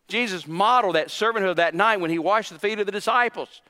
Jesus 0.09 0.47
modeled 0.47 0.95
that 0.95 1.09
servanthood 1.09 1.57
that 1.57 1.75
night 1.75 2.01
when 2.01 2.11
he 2.11 2.19
washed 2.19 2.53
the 2.53 2.59
feet 2.59 2.79
of 2.79 2.87
the 2.87 2.93
disciples. 2.93 3.61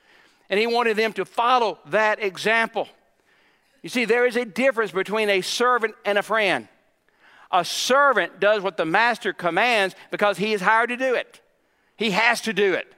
And 0.50 0.60
he 0.60 0.66
wanted 0.66 0.96
them 0.96 1.12
to 1.14 1.24
follow 1.24 1.78
that 1.86 2.22
example. 2.22 2.88
You 3.82 3.88
see, 3.88 4.04
there 4.04 4.26
is 4.26 4.36
a 4.36 4.44
difference 4.44 4.92
between 4.92 5.30
a 5.30 5.40
servant 5.40 5.94
and 6.04 6.18
a 6.18 6.22
friend. 6.22 6.68
A 7.50 7.64
servant 7.64 8.38
does 8.38 8.62
what 8.62 8.76
the 8.76 8.84
master 8.84 9.32
commands 9.32 9.94
because 10.10 10.36
he 10.36 10.52
is 10.52 10.60
hired 10.60 10.90
to 10.90 10.96
do 10.96 11.14
it, 11.14 11.40
he 11.96 12.10
has 12.10 12.40
to 12.42 12.52
do 12.52 12.74
it. 12.74 12.92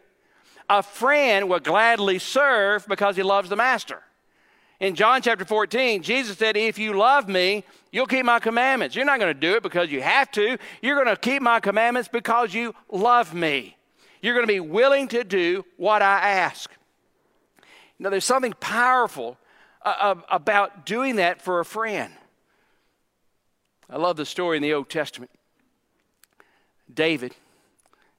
A 0.68 0.82
friend 0.82 1.48
will 1.48 1.60
gladly 1.60 2.18
serve 2.18 2.87
because 2.87 3.16
he 3.16 3.22
loves 3.22 3.48
the 3.48 3.56
master. 3.56 4.02
In 4.80 4.94
John 4.94 5.22
chapter 5.22 5.44
14, 5.44 6.02
Jesus 6.02 6.38
said, 6.38 6.56
If 6.56 6.78
you 6.78 6.96
love 6.96 7.28
me, 7.28 7.64
you'll 7.90 8.06
keep 8.06 8.25
my 8.25 8.38
commandments. 8.38 8.94
You're 8.94 9.04
not 9.04 9.18
going 9.18 9.34
to 9.34 9.40
do 9.40 9.56
it 9.56 9.62
because 9.62 9.90
you 9.90 10.00
have 10.02 10.30
to. 10.32 10.56
You're 10.82 11.02
going 11.02 11.14
to 11.14 11.20
keep 11.20 11.42
my 11.42 11.58
commandments 11.58 12.08
because 12.08 12.54
you 12.54 12.75
love 12.88 13.34
me. 13.34 13.76
You're 14.22 14.34
going 14.34 14.46
to 14.46 14.52
be 14.52 14.60
willing 14.60 15.08
to 15.08 15.25
do 15.25 15.64
what 15.76 16.02
I 16.02 16.30
ask. 16.30 16.70
Now, 17.98 18.10
there's 18.10 18.25
something 18.25 18.54
powerful 18.60 19.37
uh, 19.82 20.16
about 20.30 20.87
doing 20.87 21.16
that 21.16 21.42
for 21.42 21.60
a 21.60 21.64
friend. 21.64 22.12
I 23.90 23.96
love 23.96 24.16
the 24.16 24.26
story 24.26 24.58
in 24.58 24.62
the 24.62 24.75
Old 24.75 24.88
Testament. 24.88 25.30
David 26.92 27.34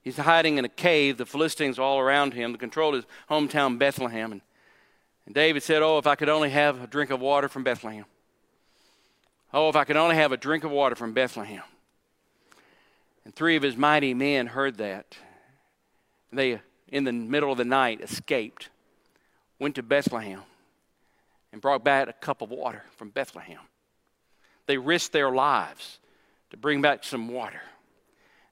He's 0.01 0.17
hiding 0.17 0.57
in 0.57 0.65
a 0.65 0.69
cave. 0.69 1.17
The 1.17 1.25
Philistines 1.25 1.77
are 1.77 1.83
all 1.83 1.99
around 1.99 2.33
him. 2.33 2.53
They 2.53 2.57
control 2.57 2.93
his 2.93 3.05
hometown, 3.29 3.77
Bethlehem. 3.77 4.31
And, 4.31 4.41
and 5.25 5.35
David 5.35 5.63
said, 5.63 5.81
Oh, 5.81 5.97
if 5.97 6.07
I 6.07 6.15
could 6.15 6.29
only 6.29 6.49
have 6.49 6.81
a 6.81 6.87
drink 6.87 7.11
of 7.11 7.19
water 7.19 7.49
from 7.49 7.63
Bethlehem. 7.63 8.05
Oh, 9.53 9.69
if 9.69 9.75
I 9.75 9.83
could 9.83 9.97
only 9.97 10.15
have 10.15 10.31
a 10.31 10.37
drink 10.37 10.63
of 10.63 10.71
water 10.71 10.95
from 10.95 11.13
Bethlehem. 11.13 11.63
And 13.25 13.35
three 13.35 13.55
of 13.55 13.63
his 13.63 13.75
mighty 13.75 14.13
men 14.13 14.47
heard 14.47 14.77
that. 14.77 15.17
They, 16.31 16.61
in 16.87 17.03
the 17.03 17.11
middle 17.11 17.51
of 17.51 17.57
the 17.57 17.65
night, 17.65 18.01
escaped, 18.01 18.69
went 19.59 19.75
to 19.75 19.83
Bethlehem, 19.83 20.41
and 21.51 21.61
brought 21.61 21.83
back 21.83 22.07
a 22.07 22.13
cup 22.13 22.41
of 22.41 22.49
water 22.51 22.83
from 22.95 23.09
Bethlehem. 23.09 23.59
They 24.67 24.77
risked 24.77 25.11
their 25.11 25.31
lives 25.31 25.99
to 26.51 26.57
bring 26.57 26.81
back 26.81 27.03
some 27.03 27.27
water. 27.27 27.61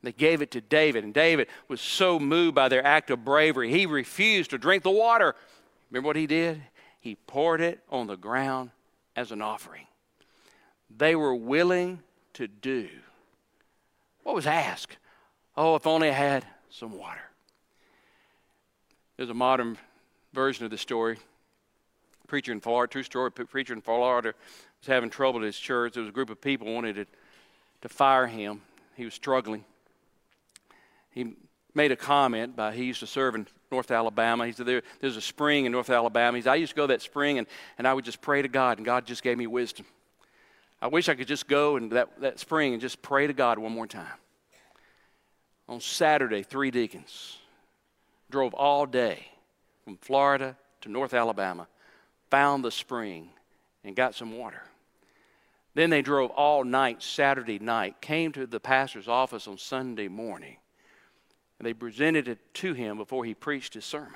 They 0.03 0.11
gave 0.11 0.41
it 0.41 0.51
to 0.51 0.61
David, 0.61 1.03
and 1.03 1.13
David 1.13 1.47
was 1.67 1.81
so 1.81 2.19
moved 2.19 2.55
by 2.55 2.69
their 2.69 2.85
act 2.85 3.09
of 3.09 3.25
bravery, 3.25 3.71
he 3.71 3.85
refused 3.85 4.51
to 4.51 4.57
drink 4.57 4.83
the 4.83 4.91
water. 4.91 5.35
Remember 5.89 6.07
what 6.07 6.15
he 6.15 6.27
did? 6.27 6.61
He 6.99 7.15
poured 7.15 7.61
it 7.61 7.83
on 7.89 8.07
the 8.07 8.17
ground 8.17 8.71
as 9.15 9.31
an 9.31 9.41
offering. 9.41 9.87
They 10.95 11.15
were 11.15 11.35
willing 11.35 12.01
to 12.33 12.47
do 12.47 12.89
what 14.23 14.35
was 14.35 14.45
asked. 14.45 14.97
Oh, 15.55 15.75
if 15.75 15.87
only 15.87 16.09
I 16.09 16.13
had 16.13 16.45
some 16.69 16.97
water. 16.97 17.21
There's 19.15 19.29
a 19.29 19.33
modern 19.33 19.77
version 20.33 20.65
of 20.65 20.71
the 20.71 20.77
story. 20.77 21.17
Preacher 22.27 22.51
in 22.51 22.59
Florida, 22.59 22.91
true 22.91 23.03
story, 23.03 23.31
preacher 23.31 23.73
in 23.73 23.81
Florida 23.81 24.33
was 24.81 24.87
having 24.87 25.09
trouble 25.09 25.39
at 25.39 25.45
his 25.45 25.57
church. 25.57 25.93
There 25.93 26.03
was 26.03 26.09
a 26.09 26.13
group 26.13 26.29
of 26.29 26.39
people 26.41 26.71
wanted 26.71 26.95
to, 26.97 27.05
to 27.81 27.89
fire 27.89 28.27
him. 28.27 28.61
He 28.95 29.05
was 29.05 29.13
struggling 29.13 29.63
he 31.11 31.35
made 31.73 31.91
a 31.91 31.95
comment 31.95 32.55
by 32.55 32.73
he 32.73 32.85
used 32.85 32.99
to 33.01 33.07
serve 33.07 33.35
in 33.35 33.47
North 33.71 33.91
Alabama. 33.91 34.45
He 34.45 34.51
said 34.51 34.65
there, 34.65 34.81
there's 34.99 35.17
a 35.17 35.21
spring 35.21 35.65
in 35.65 35.71
North 35.71 35.89
Alabama. 35.89 36.37
He 36.37 36.41
said 36.41 36.51
I 36.51 36.55
used 36.55 36.71
to 36.71 36.75
go 36.75 36.87
to 36.87 36.93
that 36.93 37.01
spring 37.01 37.37
and, 37.37 37.47
and 37.77 37.87
I 37.87 37.93
would 37.93 38.05
just 38.05 38.21
pray 38.21 38.41
to 38.41 38.47
God 38.47 38.77
and 38.77 38.85
God 38.85 39.05
just 39.05 39.23
gave 39.23 39.37
me 39.37 39.47
wisdom. 39.47 39.85
I 40.81 40.87
wish 40.87 41.09
I 41.09 41.15
could 41.15 41.27
just 41.27 41.47
go 41.47 41.75
and 41.75 41.91
that, 41.91 42.21
that 42.21 42.39
spring 42.39 42.73
and 42.73 42.81
just 42.81 43.01
pray 43.01 43.27
to 43.27 43.33
God 43.33 43.59
one 43.59 43.71
more 43.71 43.87
time. 43.87 44.05
On 45.67 45.81
Saturday, 45.81 46.43
three 46.43 46.71
deacons 46.71 47.37
drove 48.29 48.53
all 48.53 48.85
day 48.85 49.27
from 49.83 49.97
Florida 49.97 50.55
to 50.81 50.89
North 50.89 51.13
Alabama, 51.13 51.67
found 52.29 52.63
the 52.63 52.71
spring, 52.71 53.29
and 53.83 53.95
got 53.95 54.15
some 54.15 54.37
water. 54.37 54.61
Then 55.73 55.89
they 55.89 56.01
drove 56.01 56.31
all 56.31 56.63
night, 56.63 57.03
Saturday 57.03 57.59
night, 57.59 58.01
came 58.01 58.31
to 58.33 58.47
the 58.47 58.59
pastor's 58.59 59.07
office 59.07 59.47
on 59.47 59.57
Sunday 59.57 60.07
morning, 60.07 60.57
and 61.59 61.65
they 61.65 61.73
presented 61.73 62.27
it 62.27 62.39
to 62.55 62.73
him 62.73 62.97
before 62.97 63.25
he 63.25 63.33
preached 63.33 63.73
his 63.73 63.85
sermon. 63.85 64.13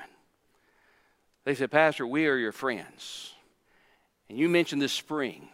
They 1.43 1.55
said, 1.55 1.71
Pastor, 1.71 2.05
we 2.05 2.27
are 2.27 2.38
your 2.38 2.51
friends. 2.51 3.33
And 4.29 4.38
you 4.38 4.48
mentioned 4.48 4.81
this 4.81 4.93
spring. 4.93 5.50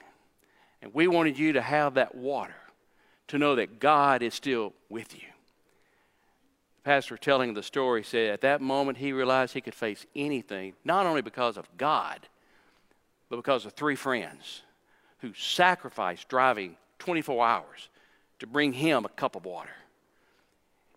And 0.81 0.93
we 0.93 1.07
wanted 1.07 1.39
you 1.39 1.53
to 1.53 1.61
have 1.61 1.95
that 1.95 2.15
water 2.15 2.55
to 3.29 3.37
know 3.37 3.55
that 3.55 3.79
God 3.79 4.21
is 4.21 4.33
still 4.33 4.73
with 4.89 5.13
you. 5.15 5.27
The 6.77 6.83
pastor 6.83 7.17
telling 7.17 7.53
the 7.53 7.63
story 7.63 8.03
said 8.03 8.31
at 8.31 8.41
that 8.41 8.61
moment 8.61 8.97
he 8.97 9.13
realized 9.13 9.53
he 9.53 9.61
could 9.61 9.75
face 9.75 10.05
anything, 10.15 10.73
not 10.85 11.05
only 11.05 11.21
because 11.21 11.57
of 11.57 11.67
God, 11.77 12.27
but 13.29 13.37
because 13.37 13.65
of 13.65 13.73
three 13.73 13.95
friends 13.95 14.61
who 15.19 15.33
sacrificed 15.33 16.29
driving 16.29 16.77
24 16.99 17.45
hours 17.45 17.89
to 18.39 18.47
bring 18.47 18.73
him 18.73 19.05
a 19.05 19.09
cup 19.09 19.35
of 19.35 19.45
water. 19.45 19.71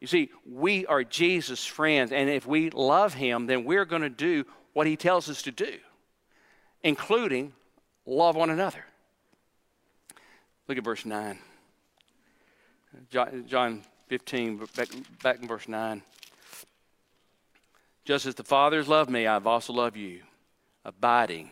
You 0.00 0.07
see, 0.07 0.30
we 0.50 0.87
are 0.87 1.04
Jesus' 1.04 1.66
friends, 1.66 2.11
and 2.11 2.30
if 2.30 2.47
we 2.47 2.71
love 2.71 3.14
him, 3.14 3.47
then 3.47 3.64
we're 3.64 3.85
going 3.85 4.02
to 4.02 4.09
do 4.09 4.47
what 4.73 4.87
he 4.87 4.97
tells 4.97 5.28
us 5.28 5.42
to 5.42 5.50
do, 5.50 5.78
including 6.83 7.52
love 8.07 8.35
one 8.35 8.49
another. 8.49 8.85
Look 10.66 10.78
at 10.78 10.85
verse 10.85 11.04
9. 11.04 11.38
John 13.47 13.83
15, 14.09 14.66
back, 14.75 14.88
back 15.23 15.42
in 15.42 15.47
verse 15.47 15.69
9. 15.69 16.02
Just 18.04 18.25
as 18.25 18.35
the 18.35 18.42
Father 18.42 18.78
has 18.78 18.88
loved 18.88 19.11
me, 19.11 19.26
I've 19.26 19.47
also 19.47 19.73
loved 19.73 19.97
you, 19.97 20.23
abiding 20.85 21.50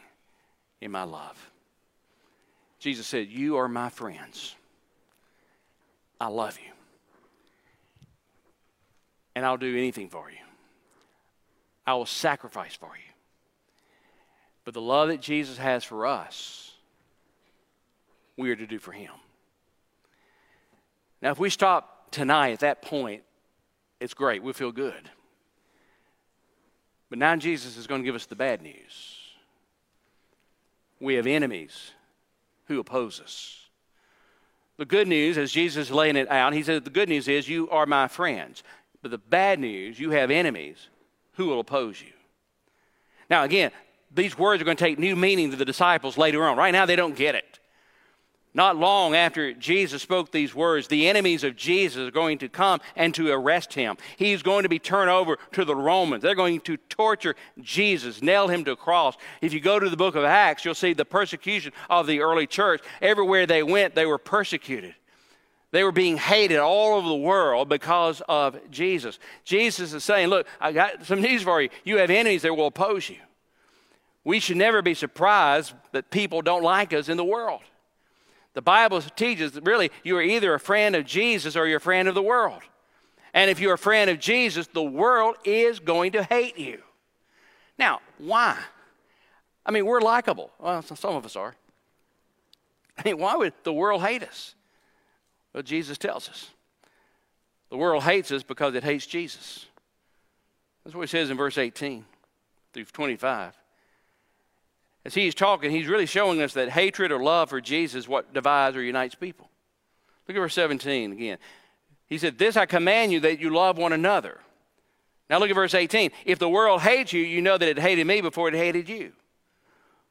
in 0.81 0.91
my 0.91 1.05
love. 1.05 1.51
Jesus 2.79 3.07
said, 3.07 3.29
You 3.29 3.57
are 3.57 3.69
my 3.69 3.91
friends. 3.91 4.55
I 6.21 6.29
love 6.29 6.59
you 6.65 6.73
and 9.39 9.47
I'll 9.47 9.57
do 9.57 9.79
anything 9.79 10.09
for 10.09 10.29
you. 10.29 10.39
I 11.87 11.95
will 11.95 12.07
sacrifice 12.07 12.75
for 12.75 12.89
you. 12.89 13.13
But 14.65 14.75
the 14.75 14.81
love 14.81 15.11
that 15.11 15.21
Jesus 15.21 15.59
has 15.59 15.85
for 15.85 16.07
us, 16.07 16.73
we 18.37 18.51
are 18.51 18.57
to 18.57 18.67
do 18.67 18.81
for 18.81 18.91
him. 18.91 19.13
Now, 21.23 21.31
if 21.31 21.39
we 21.39 21.51
stop 21.51 22.11
tonight 22.11 22.51
at 22.51 22.61
that 22.61 22.83
point, 22.83 23.23
it's 24.01 24.13
great. 24.13 24.43
We'll 24.43 24.55
feel 24.55 24.73
good. 24.73 25.09
But 27.09 27.21
now 27.21 27.37
Jesus 27.37 27.77
is 27.77 27.87
going 27.87 28.01
to 28.03 28.05
give 28.05 28.17
us 28.17 28.27
the 28.27 28.35
bad 28.35 28.61
news. 28.61 29.21
We 30.99 31.15
have 31.15 31.29
enemies 31.29 31.93
who 32.67 32.81
oppose 32.81 33.21
us. 33.21 33.69
The 34.79 34.85
good 34.85 35.07
news, 35.07 35.39
as 35.39 35.53
Jesus 35.53 35.87
is 35.87 35.95
laying 35.95 36.17
it 36.17 36.29
out, 36.29 36.55
he 36.55 36.65
said, 36.65 36.83
The 36.83 36.91
good 36.91 37.09
news 37.09 37.29
is 37.29 37.49
you 37.49 37.71
are 37.71 37.87
my 37.87 38.09
friends. 38.09 38.65
But 39.03 39.11
the 39.11 39.19
bad 39.19 39.61
news, 39.61 39.99
you 39.99 40.11
have 40.11 40.31
enemies 40.31 40.89
who 41.35 41.47
will 41.47 41.61
oppose 41.61 42.01
you. 42.01 42.13
Now, 43.31 43.45
again, 43.45 43.71
these 44.15 44.39
words 44.39 44.61
are 44.61 44.65
going 44.65 44.77
to 44.77 44.85
take 44.85 44.99
new 44.99 45.15
meaning 45.15 45.51
to 45.51 45.57
the 45.57 45.65
disciples 45.65 46.19
later 46.19 46.45
on. 46.45 46.57
Right 46.57 46.73
now, 46.73 46.87
they 46.87 46.97
don't 46.97 47.17
get 47.17 47.35
it. 47.35 47.59
Not 48.55 48.77
long 48.77 49.15
after 49.15 49.53
Jesus 49.53 50.03
spoke 50.03 50.33
these 50.33 50.55
words, 50.55 50.89
the 50.89 51.07
enemies 51.07 51.45
of 51.45 51.55
Jesus 51.55 52.09
are 52.09 52.11
going 52.11 52.39
to 52.39 52.49
come 52.49 52.81
and 52.97 53.15
to 53.15 53.31
arrest 53.31 53.75
him. 53.75 53.97
He's 54.17 54.43
going 54.43 54.63
to 54.63 54.69
be 54.69 54.79
turned 54.79 55.11
over 55.11 55.39
to 55.53 55.65
the 55.65 55.77
Romans. 55.77 56.23
They're 56.23 56.35
going 56.35 56.61
to 56.63 56.77
torture 56.77 57.37
Jesus, 57.61 58.23
nail 58.23 58.49
him 58.49 58.65
to 58.65 58.73
a 58.73 58.77
cross. 58.77 59.17
If 59.43 59.53
you 59.53 59.61
go 59.61 59.79
to 59.79 59.89
the 59.89 59.97
book 59.97 60.17
of 60.17 60.25
Acts, 60.25 60.65
you'll 60.65 60.75
see 60.75 60.95
the 60.95 61.05
persecution 61.05 61.73
of 61.91 62.07
the 62.07 62.21
early 62.21 62.47
church. 62.47 62.81
Everywhere 63.03 63.47
they 63.47 63.63
went, 63.63 63.95
they 63.95 64.07
were 64.07 64.19
persecuted. 64.19 64.95
They 65.71 65.85
were 65.85 65.93
being 65.93 66.17
hated 66.17 66.59
all 66.59 66.97
over 66.97 67.09
the 67.09 67.15
world 67.15 67.69
because 67.69 68.23
of 68.29 68.59
Jesus. 68.71 69.19
Jesus 69.45 69.93
is 69.93 70.03
saying, 70.03 70.29
Look, 70.29 70.47
I 70.61 70.73
got 70.73 71.05
some 71.05 71.21
news 71.21 71.43
for 71.43 71.61
you. 71.61 71.69
You 71.85 71.99
have 71.99 72.11
enemies 72.11 72.43
that 72.43 72.55
will 72.55 72.69
oppose 72.69 73.09
you. 73.09 73.19
We 74.25 74.41
should 74.41 74.57
never 74.57 74.83
be 74.83 74.95
surprised 74.95 75.75
that 75.93 76.11
people 76.11 76.43
don't 76.43 76.63
like 76.63 76.93
us 76.93 77.09
in 77.09 77.17
the 77.17 77.25
world. 77.25 77.63
The 78.55 78.63
Bible 78.63 79.01
teaches 79.03 79.53
that 79.53 79.65
really 79.65 79.91
you 80.03 80.17
are 80.17 80.23
either 80.23 80.55
a 80.55 80.61
friend 80.61 80.97
of 80.97 81.05
Jesus 81.05 81.55
or 81.55 81.67
you're 81.67 81.77
a 81.77 81.81
friend 81.81 82.09
of 82.09 82.15
the 82.15 82.23
world. 82.23 82.63
And 83.35 83.51
if 83.51 83.61
you're 83.61 83.75
a 83.75 83.79
friend 83.79 84.11
of 84.11 84.19
Jesus, 84.19 84.67
the 84.69 84.83
world 84.83 85.37
is 85.45 85.81
going 85.81 86.13
to 86.13 86.25
hate 86.25 86.59
you. 86.59 86.83
Now, 87.79 88.01
why? 88.17 88.59
I 89.65 89.71
mean, 89.71 89.87
we're 89.87 90.01
likable. 90.01 90.51
Well, 90.59 90.83
some 90.83 91.15
of 91.15 91.25
us 91.25 91.37
are. 91.37 91.55
I 92.99 93.03
mean, 93.05 93.19
why 93.19 93.37
would 93.37 93.53
the 93.63 93.73
world 93.73 94.03
hate 94.03 94.23
us? 94.23 94.55
Well, 95.59 95.65
Jesus 95.65 95.99
tells 95.99 96.29
us. 96.29 96.51
The 97.69 97.77
world 97.77 98.05
hates 98.05 98.31
us 98.31 98.45
because 98.45 98.77
it 98.77 98.85
hates 98.85 99.05
Jesus. 99.05 99.67
That's 100.85 100.95
what 100.95 101.03
he 101.03 101.09
says 101.09 101.31
in 101.31 101.37
verse 101.37 101.59
18 101.59 102.05
through 102.73 102.85
25 102.85 103.55
as 105.05 105.15
he's 105.15 105.35
talking, 105.35 105.73
he's 105.73 105.89
really 105.89 106.07
showing 106.07 106.41
us 106.41 106.53
that 106.53 106.69
hatred 106.69 107.11
or 107.11 107.21
love 107.21 107.51
for 107.51 107.61
Jesus 107.61 108.07
what 108.07 108.33
divides 108.33 108.77
or 108.77 108.83
unites 108.83 109.17
people. 109.17 109.51
Look 110.29 110.37
at 110.37 110.41
verse 110.41 110.55
17 110.55 111.11
again. 111.11 111.39
He 112.07 112.19
said, 112.19 112.39
This 112.39 112.57
I 112.57 112.65
command 112.65 113.11
you 113.11 113.19
that 113.21 113.41
you 113.41 113.51
love 113.51 113.79
one 113.79 113.93
another. 113.93 114.39
Now 115.29 115.41
look 115.41 115.51
at 115.51 115.57
verse 115.57 115.75
18. 115.75 116.13
If 116.25 116.39
the 116.39 116.49
world 116.49 116.83
hates 116.83 117.13
you, 117.13 117.23
you 117.23 117.43
know 117.43 117.59
that 117.59 117.69
it 117.69 117.81
hated 117.81 118.07
me 118.07 118.21
before 118.21 118.47
it 118.47 118.55
hated 118.55 118.89
you. 118.89 119.11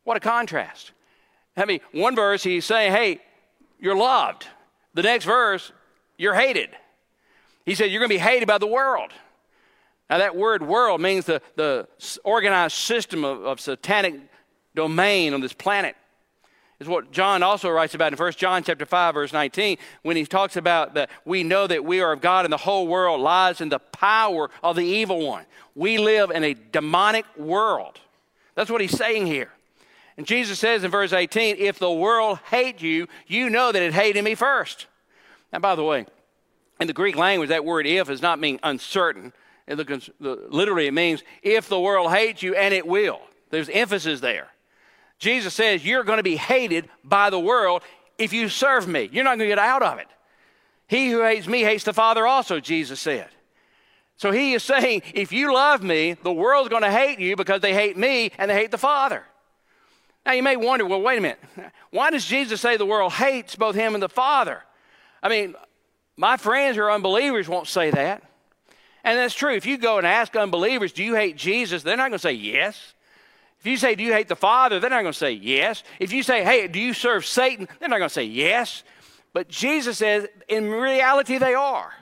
What 0.03 0.17
a 0.17 0.19
contrast. 0.19 0.91
I 1.55 1.63
mean, 1.63 1.79
one 1.93 2.17
verse 2.17 2.43
he's 2.43 2.65
saying, 2.65 2.91
Hey, 2.91 3.21
you're 3.79 3.95
loved. 3.95 4.45
The 4.97 5.03
next 5.03 5.25
verse, 5.25 5.71
you're 6.17 6.33
hated. 6.33 6.71
He 7.67 7.75
said, 7.75 7.91
You're 7.91 7.99
going 7.99 8.09
to 8.09 8.15
be 8.15 8.19
hated 8.19 8.47
by 8.47 8.57
the 8.57 8.65
world. 8.65 9.11
Now, 10.09 10.17
that 10.17 10.35
word 10.35 10.63
world 10.63 11.01
means 11.01 11.25
the, 11.25 11.39
the 11.55 11.87
organized 12.23 12.75
system 12.75 13.23
of, 13.23 13.45
of 13.45 13.59
satanic 13.59 14.15
domain 14.73 15.35
on 15.35 15.41
this 15.41 15.53
planet 15.53 15.95
is 16.79 16.87
what 16.87 17.11
John 17.11 17.43
also 17.43 17.69
writes 17.69 17.93
about 17.93 18.11
in 18.11 18.17
1 18.17 18.31
John 18.33 18.63
chapter 18.63 18.87
5 18.87 19.13
verse 19.13 19.31
19 19.31 19.77
when 20.01 20.17
he 20.17 20.25
talks 20.25 20.55
about 20.57 20.95
that 20.95 21.11
we 21.25 21.43
know 21.43 21.67
that 21.67 21.85
we 21.85 22.01
are 22.01 22.11
of 22.11 22.19
God 22.19 22.45
and 22.45 22.51
the 22.51 22.57
whole 22.57 22.87
world 22.87 23.21
lies 23.21 23.61
in 23.61 23.69
the 23.69 23.79
power 23.79 24.49
of 24.63 24.75
the 24.75 24.85
evil 24.85 25.23
one. 25.27 25.45
We 25.75 25.99
live 25.99 26.31
in 26.31 26.43
a 26.43 26.55
demonic 26.55 27.25
world. 27.37 27.99
That's 28.55 28.71
what 28.71 28.81
he's 28.81 28.97
saying 28.97 29.27
here. 29.27 29.51
And 30.17 30.25
Jesus 30.25 30.59
says 30.59 30.83
in 30.83 30.89
verse 30.89 31.13
18, 31.13 31.57
if 31.57 31.77
the 31.77 31.91
world 31.91 32.39
hate 32.49 32.81
you, 32.81 33.07
you 33.27 33.49
know 33.49 33.71
that 33.71 33.81
it 33.81 33.93
hated 33.93 34.23
me 34.23 34.35
first. 34.35 34.87
Now 35.53 35.59
by 35.59 35.75
the 35.75 35.83
way, 35.83 36.07
in 36.79 36.87
the 36.87 36.93
Greek 36.93 37.15
language 37.15 37.49
that 37.49 37.63
word 37.63 37.85
if 37.85 38.07
does 38.07 38.21
not 38.21 38.39
mean 38.39 38.59
uncertain. 38.63 39.33
It 39.67 39.77
literally 40.19 40.87
it 40.87 40.93
means 40.93 41.23
if 41.43 41.69
the 41.69 41.79
world 41.79 42.11
hates 42.11 42.41
you 42.41 42.55
and 42.55 42.73
it 42.73 42.87
will. 42.87 43.19
There's 43.49 43.69
emphasis 43.69 44.19
there. 44.19 44.47
Jesus 45.19 45.53
says 45.53 45.85
you're 45.85 46.03
going 46.03 46.17
to 46.17 46.23
be 46.23 46.35
hated 46.35 46.89
by 47.03 47.29
the 47.29 47.39
world 47.39 47.81
if 48.17 48.33
you 48.33 48.49
serve 48.49 48.87
me. 48.87 49.09
You're 49.11 49.23
not 49.23 49.37
going 49.37 49.49
to 49.49 49.55
get 49.55 49.59
out 49.59 49.83
of 49.83 49.99
it. 49.99 50.07
He 50.87 51.11
who 51.11 51.21
hates 51.21 51.47
me 51.47 51.61
hates 51.61 51.83
the 51.83 51.93
Father 51.93 52.25
also, 52.25 52.59
Jesus 52.59 52.99
said. 52.99 53.27
So 54.15 54.31
he 54.31 54.53
is 54.53 54.63
saying, 54.63 55.03
if 55.13 55.31
you 55.31 55.53
love 55.53 55.83
me, 55.83 56.13
the 56.13 56.33
world's 56.33 56.69
going 56.69 56.81
to 56.83 56.91
hate 56.91 57.19
you 57.19 57.35
because 57.35 57.61
they 57.61 57.73
hate 57.73 57.97
me 57.97 58.31
and 58.37 58.49
they 58.49 58.55
hate 58.55 58.71
the 58.71 58.77
Father. 58.77 59.23
Now 60.27 60.33
you 60.33 60.43
may 60.43 60.57
wonder, 60.57 60.85
well, 60.85 61.01
wait 61.01 61.19
a 61.19 61.21
minute. 61.21 61.39
Why 61.89 62.11
does 62.11 62.25
Jesus 62.25 62.59
say 62.59 62.75
the 62.75 62.85
world 62.85 63.13
hates 63.13 63.55
both 63.55 63.75
him 63.75 63.93
and 63.93 64.03
the 64.03 64.09
Father? 64.09 64.61
I 65.23 65.29
mean, 65.29 65.55
my 66.17 66.35
friends 66.35 66.75
who 66.75 66.83
are 66.83 66.91
unbelievers 66.91 67.47
won't 67.47 67.67
say 67.67 67.91
that. 67.91 68.23
And 69.05 69.17
that's 69.17 69.33
true. 69.33 69.53
If 69.55 69.65
you 69.65 69.77
go 69.77 69.97
and 69.97 70.05
ask 70.05 70.35
unbelievers, 70.35 70.91
do 70.91 71.01
you 71.01 71.15
hate 71.15 71.37
Jesus? 71.37 71.81
They're 71.81 71.95
not 71.95 72.09
going 72.09 72.19
to 72.19 72.19
say 72.19 72.33
yes. 72.33 72.93
If 73.61 73.67
you 73.67 73.77
say, 73.77 73.95
Do 73.95 74.03
you 74.03 74.11
hate 74.11 74.27
the 74.27 74.35
Father? 74.35 74.81
They're 74.81 74.89
not 74.89 75.01
going 75.01 75.13
to 75.13 75.17
say 75.17 75.31
yes. 75.31 75.83
If 75.97 76.11
you 76.11 76.23
say, 76.23 76.43
Hey, 76.43 76.67
do 76.67 76.77
you 76.77 76.93
serve 76.93 77.25
Satan? 77.25 77.69
They're 77.79 77.87
not 77.87 77.99
going 77.99 78.09
to 78.09 78.13
say 78.13 78.25
yes. 78.25 78.83
But 79.31 79.47
Jesus 79.47 79.97
says, 79.97 80.27
In 80.49 80.69
reality, 80.69 81.37
they 81.37 81.53
are. 81.53 81.93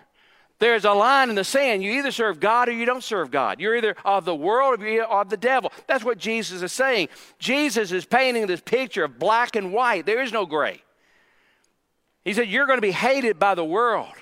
There's 0.57 0.85
a 0.85 0.91
line 0.91 1.29
in 1.29 1.35
the 1.35 1.43
sand. 1.43 1.83
You 1.83 1.91
either 1.93 2.11
serve 2.11 2.39
God 2.39 2.69
or 2.69 2.71
you 2.71 2.85
don't 2.85 3.03
serve 3.03 3.29
God. 3.29 3.59
You're 3.59 3.75
either 3.75 3.95
of 4.05 4.23
the 4.23 4.35
world 4.35 4.81
or 4.81 4.87
you're 4.87 5.03
of 5.03 5.29
the 5.29 5.37
devil. 5.37 5.71
That's 5.85 6.03
what 6.03 6.17
Jesus 6.17 6.61
is 6.61 6.71
saying. 6.71 7.09
Jesus 7.39 7.91
is 7.91 8.05
painting 8.05 8.47
this 8.47 8.61
picture 8.61 9.03
of 9.03 9.19
black 9.19 9.55
and 9.57 9.73
white. 9.73 10.05
There 10.05 10.21
is 10.21 10.31
no 10.31 10.45
gray. 10.45 10.81
He 12.23 12.33
said, 12.33 12.47
You're 12.47 12.67
going 12.67 12.77
to 12.77 12.81
be 12.81 12.91
hated 12.91 13.37
by 13.37 13.55
the 13.55 13.65
world. 13.65 14.13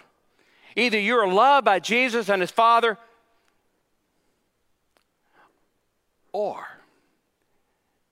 Either 0.76 1.00
you're 1.00 1.28
loved 1.28 1.66
by 1.66 1.80
Jesus 1.80 2.30
and 2.30 2.42
his 2.42 2.50
Father, 2.50 2.98
or 6.32 6.66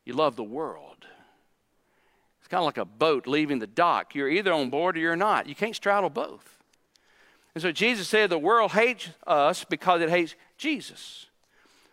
you 0.06 0.14
love 0.14 0.36
the 0.36 0.44
world. 0.44 1.08
It's 2.40 2.48
kind 2.48 2.60
of 2.60 2.66
like 2.66 2.78
a 2.78 2.86
boat 2.86 3.26
leaving 3.26 3.58
the 3.58 3.66
dock. 3.66 4.14
You're 4.14 4.30
either 4.30 4.54
on 4.54 4.70
board 4.70 4.96
or 4.96 5.00
you're 5.00 5.16
not. 5.16 5.48
You 5.48 5.56
can't 5.56 5.76
straddle 5.76 6.12
both. 6.12 6.61
And 7.54 7.62
so 7.62 7.72
Jesus 7.72 8.08
said 8.08 8.30
the 8.30 8.40
world 8.40 8.72
hates 8.72 9.10
us 9.28 9.64
because 9.64 10.02
it 10.02 10.10
hates 10.10 10.36
Jesus. 10.58 11.28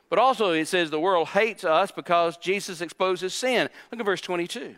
But 0.08 0.18
also 0.18 0.52
it 0.52 0.66
says 0.66 0.90
the 0.90 1.00
world 1.00 1.28
hates 1.28 1.64
us 1.64 1.90
because 1.90 2.36
Jesus 2.36 2.80
exposes 2.80 3.34
sin. 3.34 3.68
Look 3.90 4.00
at 4.00 4.06
verse 4.06 4.20
22. 4.20 4.76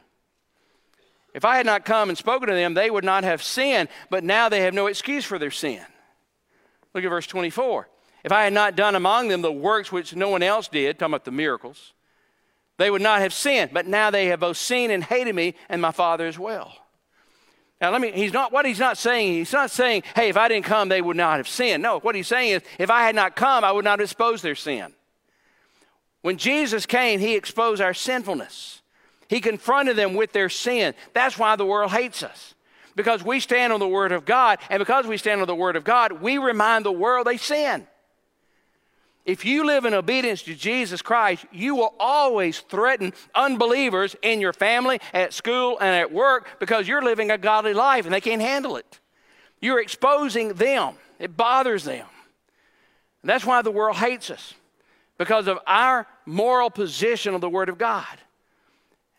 If 1.33 1.45
I 1.45 1.57
had 1.57 1.67
not 1.67 1.85
come 1.85 2.09
and 2.09 2.19
spoken 2.19 2.49
to 2.49 2.55
them, 2.55 2.75
they 2.75 2.91
would 2.91 3.05
not 3.05 3.23
have 3.25 3.43
sinned, 3.43 3.89
but 4.09 4.25
now 4.25 4.49
they 4.49 4.63
have 4.63 4.75
no 4.75 4.87
excuse 4.87 5.25
for 5.25 5.39
their 5.39 5.51
sin. 5.51 5.83
Look 6.93 7.05
at 7.05 7.11
verse 7.11 7.27
24. 7.27 7.89
If 8.25 8.33
I 8.33 8.45
had 8.45 8.53
not 8.53 8.77
done 8.77 8.97
among 8.97 9.29
them 9.29 9.43
the 9.43 9.53
works 9.53 9.93
which 9.93 10.15
no 10.15 10.29
one 10.29 10.43
else 10.43 10.69
did, 10.69 10.99
talking 10.99 11.15
about 11.15 11.25
the 11.25 11.31
miracles, 11.31 11.93
they 12.79 12.91
would 12.91 13.03
not 13.03 13.21
have 13.21 13.33
sinned. 13.33 13.71
But 13.73 13.87
now 13.87 14.11
they 14.11 14.27
have 14.27 14.41
both 14.41 14.57
seen 14.57 14.91
and 14.91 15.05
hated 15.05 15.35
me 15.35 15.55
and 15.69 15.81
my 15.81 15.93
Father 15.93 16.27
as 16.27 16.39
well. 16.39 16.73
Now, 17.81 17.91
let 17.91 18.01
me, 18.01 18.13
he's 18.13 18.33
not, 18.33 18.53
what 18.53 18.67
he's 18.67 18.79
not 18.79 18.99
saying, 18.99 19.33
he's 19.33 19.53
not 19.53 19.71
saying, 19.71 20.03
hey, 20.15 20.29
if 20.29 20.37
I 20.37 20.49
didn't 20.49 20.67
come, 20.67 20.91
they 20.91 21.01
would 21.01 21.17
not 21.17 21.39
have 21.39 21.49
sinned. 21.49 21.83
No, 21.83 21.99
what 22.01 22.15
he's 22.15 22.29
saying 22.29 22.53
is, 22.53 22.63
if 22.79 22.91
I 22.91 23.03
had 23.03 23.15
not 23.15 23.37
come, 23.37 23.65
I 23.65 23.73
would 23.73 23.85
not 23.85 24.01
have 24.01 24.07
exposed 24.07 24.43
their 24.43 24.55
sin. 24.55 24.93
When 26.21 26.37
Jesus 26.37 26.85
came, 26.85 27.21
he 27.21 27.35
exposed 27.35 27.81
our 27.81 27.95
sinfulness. 27.95 28.83
He 29.29 29.41
confronted 29.41 29.97
them 29.97 30.15
with 30.15 30.33
their 30.33 30.51
sin. 30.51 30.95
That's 31.15 31.39
why 31.39 31.57
the 31.57 31.65
world 31.65 31.93
hates 31.93 32.23
us. 32.23 32.55
Because 32.97 33.25
we 33.25 33.41
stand 33.41 33.73
on 33.73 33.81
the 33.81 33.89
Word 33.89 34.13
of 34.13 34.27
God, 34.27 34.59
and 34.69 34.81
because 34.81 35.07
we 35.07 35.17
stand 35.17 35.41
on 35.41 35.47
the 35.47 35.55
Word 35.55 35.77
of 35.77 35.85
God, 35.85 36.21
we 36.21 36.37
remind 36.37 36.85
the 36.85 36.93
world 36.93 37.27
they 37.27 37.39
sin. 37.39 37.87
If 39.31 39.45
you 39.45 39.65
live 39.65 39.85
in 39.85 39.95
obedience 39.95 40.43
to 40.43 40.57
Jesus 40.57 41.03
Christ, 41.03 41.47
you 41.53 41.77
will 41.77 41.95
always 42.01 42.59
threaten 42.59 43.13
unbelievers 43.33 44.17
in 44.23 44.41
your 44.41 44.53
family, 44.53 45.01
at 45.15 45.33
school, 45.33 45.79
and 45.79 45.95
at 45.95 46.11
work 46.11 46.59
because 46.59 46.89
you're 46.89 47.01
living 47.01 47.31
a 47.31 47.39
godly 47.39 47.73
life 47.73 48.07
and 48.07 48.13
they 48.13 48.21
can't 48.21 48.43
handle 48.43 48.75
it. 48.75 48.99
You're 49.61 49.81
exposing 49.81 50.55
them, 50.55 50.95
it 51.21 51.37
bothers 51.37 51.85
them. 51.85 52.05
And 53.23 53.31
that's 53.31 53.47
why 53.47 53.63
the 53.63 53.71
world 53.71 53.99
hates 53.99 54.31
us 54.31 54.55
because 55.17 55.47
of 55.47 55.61
our 55.65 56.09
moral 56.27 56.69
position 56.69 57.33
of 57.33 57.41
the 57.41 57.49
Word 57.49 57.69
of 57.69 57.79
God. 57.79 58.19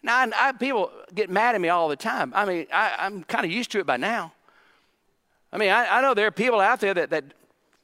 Now, 0.04 0.18
I, 0.18 0.32
I, 0.36 0.52
people 0.52 0.92
get 1.16 1.30
mad 1.30 1.56
at 1.56 1.62
me 1.62 1.70
all 1.70 1.88
the 1.88 1.96
time. 1.96 2.34
I 2.36 2.44
mean, 2.44 2.68
I, 2.74 3.06
am 3.06 3.24
kind 3.24 3.46
of 3.46 3.52
used 3.52 3.72
to 3.72 3.80
it 3.80 3.86
by 3.86 3.96
now. 3.96 4.34
I 5.54 5.58
mean, 5.58 5.70
I, 5.70 6.00
I 6.00 6.02
know 6.02 6.14
there 6.14 6.28
are 6.28 6.32
people 6.32 6.60
out 6.60 6.82
there 6.82 6.94
that, 6.96 7.12
that 7.12 7.24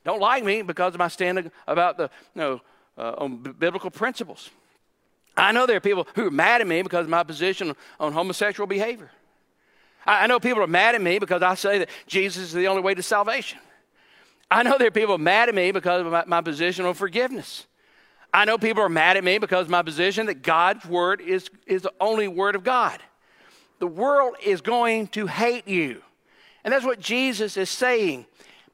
don't 0.07 0.21
like 0.21 0.41
me 0.41 0.61
because 0.61 0.93
of 0.93 0.99
my 0.99 1.09
stand 1.09 1.51
about 1.67 1.97
the, 1.97 2.09
you 2.33 2.41
know, 2.41 2.61
uh, 2.97 3.15
on 3.17 3.37
b- 3.43 3.51
biblical 3.51 3.91
principles. 3.91 4.49
I 5.35 5.51
know 5.51 5.65
there 5.65 5.75
are 5.75 5.81
people 5.81 6.07
who 6.15 6.27
are 6.27 6.31
mad 6.31 6.61
at 6.61 6.67
me 6.67 6.81
because 6.81 7.03
of 7.03 7.09
my 7.09 7.23
position 7.23 7.75
on 7.99 8.13
homosexual 8.13 8.67
behavior. 8.67 9.11
I 10.05 10.25
know 10.27 10.39
people 10.39 10.63
are 10.63 10.67
mad 10.67 10.95
at 10.95 11.01
me 11.01 11.19
because 11.19 11.41
I 11.41 11.55
say 11.55 11.79
that 11.79 11.89
Jesus 12.07 12.43
is 12.43 12.53
the 12.53 12.67
only 12.67 12.81
way 12.81 12.95
to 12.95 13.03
salvation. 13.03 13.59
I 14.49 14.63
know 14.63 14.77
there 14.77 14.87
are 14.87 14.91
people 14.91 15.17
mad 15.17 15.49
at 15.49 15.55
me 15.55 15.71
because 15.71 16.05
of 16.05 16.09
my, 16.09 16.23
my 16.25 16.39
position 16.39 16.85
on 16.85 16.93
forgiveness. 16.93 17.67
I 18.33 18.45
know 18.45 18.57
people 18.57 18.83
are 18.83 18.89
mad 18.89 19.17
at 19.17 19.25
me 19.25 19.39
because 19.39 19.65
of 19.65 19.69
my 19.69 19.81
position 19.81 20.27
that 20.27 20.41
God's 20.41 20.85
word 20.85 21.19
is, 21.19 21.49
is 21.65 21.81
the 21.81 21.91
only 21.99 22.29
word 22.29 22.55
of 22.55 22.63
God. 22.63 23.01
The 23.79 23.87
world 23.87 24.35
is 24.41 24.61
going 24.61 25.07
to 25.07 25.27
hate 25.27 25.67
you. 25.67 26.01
And 26.63 26.73
that's 26.73 26.85
what 26.85 27.01
Jesus 27.01 27.57
is 27.57 27.69
saying. 27.69 28.25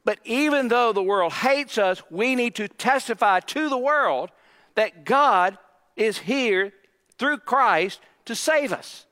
But 0.05 0.19
even 0.25 0.67
though 0.67 0.91
the 0.91 1.03
world 1.03 1.33
hates 1.33 1.77
us, 1.77 2.01
we 2.09 2.35
need 2.35 2.55
to 2.55 2.67
testify 2.67 3.39
to 3.41 3.69
the 3.69 3.77
world 3.77 4.31
that 4.75 5.05
God 5.05 5.57
is 5.95 6.17
here 6.17 6.73
through 7.17 7.37
Christ 7.37 7.99
to 8.25 8.35
save 8.35 8.73
us. 8.73 9.05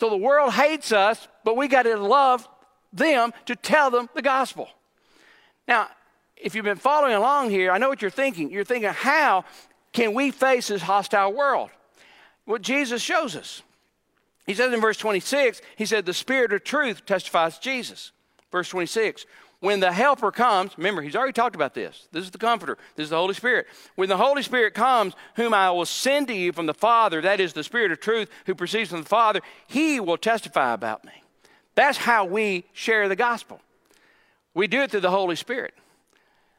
So 0.00 0.10
the 0.10 0.16
world 0.16 0.52
hates 0.52 0.92
us, 0.92 1.28
but 1.44 1.56
we 1.56 1.68
got 1.68 1.82
to 1.82 1.96
love 1.96 2.46
them 2.92 3.32
to 3.46 3.56
tell 3.56 3.90
them 3.90 4.08
the 4.14 4.22
gospel. 4.22 4.68
Now, 5.66 5.88
if 6.36 6.54
you've 6.54 6.64
been 6.64 6.76
following 6.76 7.14
along 7.14 7.50
here, 7.50 7.72
I 7.72 7.78
know 7.78 7.88
what 7.88 8.00
you're 8.00 8.10
thinking. 8.10 8.50
You're 8.50 8.64
thinking, 8.64 8.90
how 8.90 9.44
can 9.92 10.14
we 10.14 10.30
face 10.30 10.68
this 10.68 10.82
hostile 10.82 11.32
world? 11.32 11.70
Well, 12.46 12.58
Jesus 12.58 13.02
shows 13.02 13.34
us. 13.34 13.62
He 14.46 14.54
says 14.54 14.72
in 14.72 14.80
verse 14.80 14.96
26, 14.96 15.60
He 15.76 15.84
said, 15.84 16.06
The 16.06 16.14
Spirit 16.14 16.52
of 16.52 16.64
truth 16.64 17.04
testifies 17.04 17.58
Jesus. 17.58 18.12
Verse 18.50 18.68
26, 18.70 19.26
when 19.60 19.80
the 19.80 19.90
Helper 19.90 20.30
comes, 20.30 20.76
remember, 20.78 21.02
He's 21.02 21.16
already 21.16 21.32
talked 21.32 21.56
about 21.56 21.74
this. 21.74 22.08
This 22.12 22.24
is 22.24 22.30
the 22.30 22.38
Comforter, 22.38 22.78
this 22.96 23.04
is 23.04 23.10
the 23.10 23.16
Holy 23.16 23.34
Spirit. 23.34 23.66
When 23.96 24.08
the 24.08 24.16
Holy 24.16 24.42
Spirit 24.42 24.74
comes, 24.74 25.14
whom 25.34 25.52
I 25.52 25.70
will 25.70 25.86
send 25.86 26.28
to 26.28 26.34
you 26.34 26.52
from 26.52 26.66
the 26.66 26.74
Father, 26.74 27.20
that 27.22 27.40
is 27.40 27.52
the 27.52 27.64
Spirit 27.64 27.90
of 27.90 28.00
truth 28.00 28.30
who 28.46 28.54
proceeds 28.54 28.90
from 28.90 29.02
the 29.02 29.08
Father, 29.08 29.40
He 29.66 30.00
will 30.00 30.18
testify 30.18 30.72
about 30.72 31.04
me. 31.04 31.12
That's 31.74 31.98
how 31.98 32.24
we 32.24 32.64
share 32.72 33.08
the 33.08 33.16
gospel. 33.16 33.60
We 34.54 34.66
do 34.66 34.82
it 34.82 34.90
through 34.90 35.00
the 35.00 35.10
Holy 35.10 35.36
Spirit. 35.36 35.74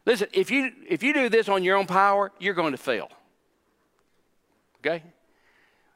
Listen, 0.06 0.28
if 0.34 0.50
you, 0.50 0.72
if 0.88 1.04
you 1.04 1.14
do 1.14 1.30
this 1.30 1.50
on 1.50 1.64
your 1.64 1.78
own 1.78 1.86
power, 1.86 2.32
you're 2.40 2.54
going 2.54 2.72
to 2.72 2.78
fail. 2.78 3.10
Okay? 4.80 5.04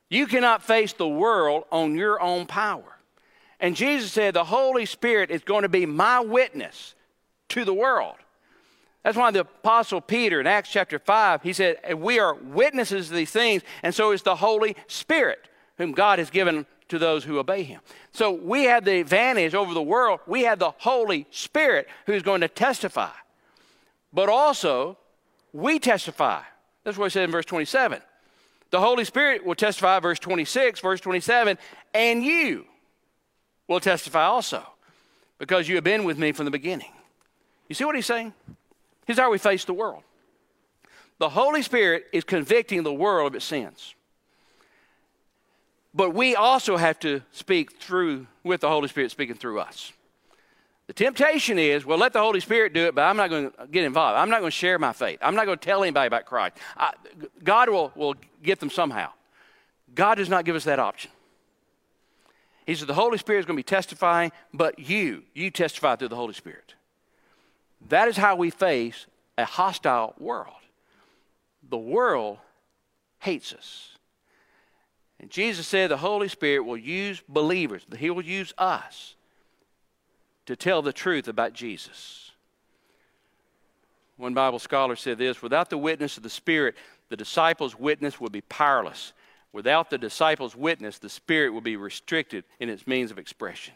You 0.09 0.27
cannot 0.27 0.61
face 0.61 0.93
the 0.93 1.07
world 1.07 1.63
on 1.71 1.95
your 1.95 2.21
own 2.21 2.45
power. 2.45 2.83
And 3.63 3.77
Jesus 3.77 4.11
said, 4.11 4.33
The 4.33 4.43
Holy 4.43 4.85
Spirit 4.85 5.31
is 5.31 5.41
going 5.41 5.61
to 5.61 5.69
be 5.69 5.85
my 5.85 6.19
witness 6.19 6.95
to 7.47 7.63
the 7.63 7.73
world. 7.73 8.17
That's 9.03 9.15
why 9.15 9.31
the 9.31 9.39
Apostle 9.39 10.01
Peter 10.01 10.41
in 10.41 10.47
Acts 10.47 10.69
chapter 10.69 10.99
5, 10.99 11.43
he 11.43 11.53
said, 11.53 11.77
We 11.95 12.19
are 12.19 12.35
witnesses 12.35 13.09
of 13.09 13.15
these 13.15 13.31
things, 13.31 13.63
and 13.81 13.95
so 13.95 14.11
is 14.11 14.21
the 14.21 14.35
Holy 14.35 14.75
Spirit, 14.87 15.47
whom 15.77 15.93
God 15.93 16.19
has 16.19 16.29
given 16.29 16.65
to 16.89 16.99
those 16.99 17.23
who 17.23 17.39
obey 17.39 17.63
him. 17.63 17.79
So 18.11 18.31
we 18.31 18.65
have 18.65 18.83
the 18.83 18.99
advantage 18.99 19.55
over 19.55 19.73
the 19.73 19.81
world. 19.81 20.19
We 20.27 20.41
have 20.41 20.59
the 20.59 20.71
Holy 20.79 21.25
Spirit 21.31 21.87
who's 22.05 22.21
going 22.21 22.41
to 22.41 22.49
testify. 22.49 23.11
But 24.11 24.27
also, 24.27 24.97
we 25.53 25.79
testify. 25.79 26.41
That's 26.83 26.97
what 26.97 27.05
he 27.05 27.11
said 27.11 27.23
in 27.23 27.31
verse 27.31 27.45
27. 27.45 28.01
The 28.71 28.81
Holy 28.81 29.05
Spirit 29.05 29.45
will 29.45 29.55
testify, 29.55 30.01
verse 30.01 30.19
26, 30.19 30.81
verse 30.81 30.99
27, 30.99 31.57
and 31.93 32.25
you 32.25 32.65
will 33.67 33.79
testify 33.79 34.23
also, 34.23 34.63
because 35.39 35.67
you 35.67 35.75
have 35.75 35.83
been 35.83 36.03
with 36.03 36.17
me 36.17 36.31
from 36.31 36.45
the 36.45 36.51
beginning. 36.51 36.91
You 37.69 37.75
see 37.75 37.85
what 37.85 37.95
he's 37.95 38.05
saying? 38.05 38.33
Here's 39.05 39.19
how 39.19 39.31
we 39.31 39.37
face 39.37 39.65
the 39.65 39.73
world. 39.73 40.03
The 41.19 41.29
Holy 41.29 41.61
Spirit 41.61 42.05
is 42.11 42.23
convicting 42.23 42.83
the 42.83 42.93
world 42.93 43.31
of 43.31 43.35
its 43.35 43.45
sins. 43.45 43.95
But 45.93 46.13
we 46.13 46.35
also 46.35 46.75
have 46.75 46.99
to 46.99 47.21
speak 47.31 47.73
through, 47.73 48.27
with 48.43 48.61
the 48.61 48.69
Holy 48.69 48.87
Spirit 48.87 49.11
speaking 49.11 49.35
through 49.35 49.59
us. 49.59 49.93
The 50.87 50.93
temptation 50.93 51.57
is, 51.57 51.85
well, 51.85 51.97
let 51.97 52.11
the 52.11 52.19
Holy 52.19 52.41
Spirit 52.41 52.73
do 52.73 52.85
it, 52.87 52.95
but 52.95 53.03
I'm 53.03 53.15
not 53.15 53.29
going 53.29 53.51
to 53.51 53.67
get 53.67 53.85
involved. 53.85 54.17
I'm 54.17 54.29
not 54.29 54.39
going 54.39 54.51
to 54.51 54.57
share 54.57 54.77
my 54.77 54.91
faith. 54.91 55.19
I'm 55.21 55.35
not 55.35 55.45
going 55.45 55.57
to 55.57 55.65
tell 55.65 55.81
anybody 55.81 56.07
about 56.07 56.25
Christ. 56.25 56.57
I, 56.75 56.93
God 57.43 57.69
will, 57.69 57.93
will 57.95 58.15
get 58.41 58.59
them 58.59 58.69
somehow. 58.69 59.11
God 59.95 60.15
does 60.15 60.29
not 60.29 60.43
give 60.43 60.55
us 60.55 60.65
that 60.65 60.79
option. 60.79 61.11
He 62.65 62.75
said 62.75 62.87
the 62.87 62.93
Holy 62.93 63.17
Spirit 63.17 63.39
is 63.39 63.45
going 63.45 63.57
to 63.57 63.59
be 63.59 63.63
testifying, 63.63 64.31
but 64.53 64.79
you, 64.79 65.23
you 65.33 65.51
testify 65.51 65.95
through 65.95 66.09
the 66.09 66.15
Holy 66.15 66.33
Spirit. 66.33 66.75
That 67.89 68.07
is 68.07 68.15
how 68.15 68.35
we 68.35 68.49
face 68.49 69.05
a 69.37 69.45
hostile 69.45 70.15
world. 70.17 70.55
The 71.69 71.77
world 71.77 72.37
hates 73.19 73.53
us. 73.53 73.97
And 75.19 75.29
Jesus 75.29 75.67
said 75.67 75.89
the 75.89 75.97
Holy 75.97 76.27
Spirit 76.27 76.61
will 76.65 76.77
use 76.77 77.21
believers, 77.27 77.85
He 77.97 78.09
will 78.09 78.23
use 78.23 78.53
us 78.57 79.15
to 80.45 80.55
tell 80.55 80.81
the 80.81 80.93
truth 80.93 81.27
about 81.27 81.53
Jesus. 81.53 82.31
One 84.17 84.33
Bible 84.33 84.59
scholar 84.59 84.95
said 84.95 85.17
this 85.17 85.41
without 85.41 85.69
the 85.69 85.77
witness 85.77 86.17
of 86.17 86.23
the 86.23 86.29
Spirit, 86.29 86.75
the 87.09 87.17
disciples' 87.17 87.77
witness 87.77 88.19
would 88.19 88.31
be 88.31 88.41
powerless. 88.41 89.13
Without 89.53 89.91
the 89.91 89.99
disciples' 89.99 90.55
witness, 90.55 90.97
the 90.97 91.09
Spirit 91.09 91.53
will 91.53 91.61
be 91.61 91.77
restricted 91.77 92.43
in 92.59 92.69
its 92.69 92.87
means 92.87 93.11
of 93.11 93.19
expression. 93.19 93.75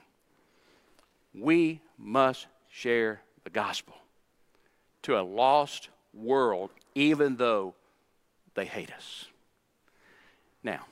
We 1.35 1.81
must 1.99 2.47
share 2.69 3.21
the 3.43 3.51
gospel 3.51 3.95
to 5.03 5.19
a 5.19 5.21
lost 5.21 5.89
world, 6.13 6.71
even 6.95 7.37
though 7.37 7.75
they 8.55 8.65
hate 8.65 8.91
us. 8.91 9.27
Now, 10.63 10.85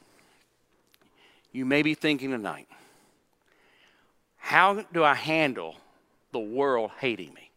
you 1.51 1.65
may 1.65 1.81
be 1.81 1.95
thinking 1.95 2.29
tonight, 2.29 2.67
how 4.37 4.85
do 4.93 5.03
I 5.03 5.15
handle 5.15 5.77
the 6.31 6.39
world 6.39 6.91
hating 6.99 7.33
me? 7.33 7.49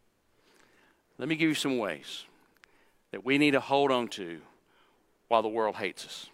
Let 1.18 1.28
me 1.28 1.36
give 1.36 1.50
you 1.50 1.54
some 1.54 1.76
ways 1.76 2.24
that 3.10 3.24
we 3.24 3.36
need 3.36 3.50
to 3.50 3.60
hold 3.60 3.90
on 3.90 4.08
to 4.08 4.40
while 5.28 5.42
the 5.42 5.48
world 5.48 5.76
hates 5.76 6.06
us. 6.06 6.30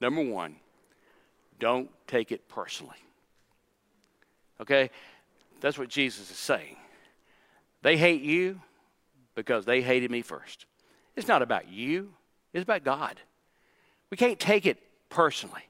Number 0.00 0.22
one, 0.22 0.56
don't 1.58 1.90
take 2.06 2.32
it 2.32 2.48
personally. 2.48 2.96
Okay? 4.60 4.90
That's 5.60 5.78
what 5.78 5.88
Jesus 5.88 6.30
is 6.30 6.36
saying. 6.36 6.76
They 7.82 7.96
hate 7.96 8.22
you 8.22 8.60
because 9.34 9.64
they 9.64 9.82
hated 9.82 10.10
me 10.10 10.22
first. 10.22 10.66
It's 11.16 11.28
not 11.28 11.42
about 11.42 11.68
you, 11.68 12.12
it's 12.52 12.62
about 12.62 12.84
God. 12.84 13.20
We 14.10 14.16
can't 14.16 14.38
take 14.38 14.66
it 14.66 14.78
personally. 15.10 15.62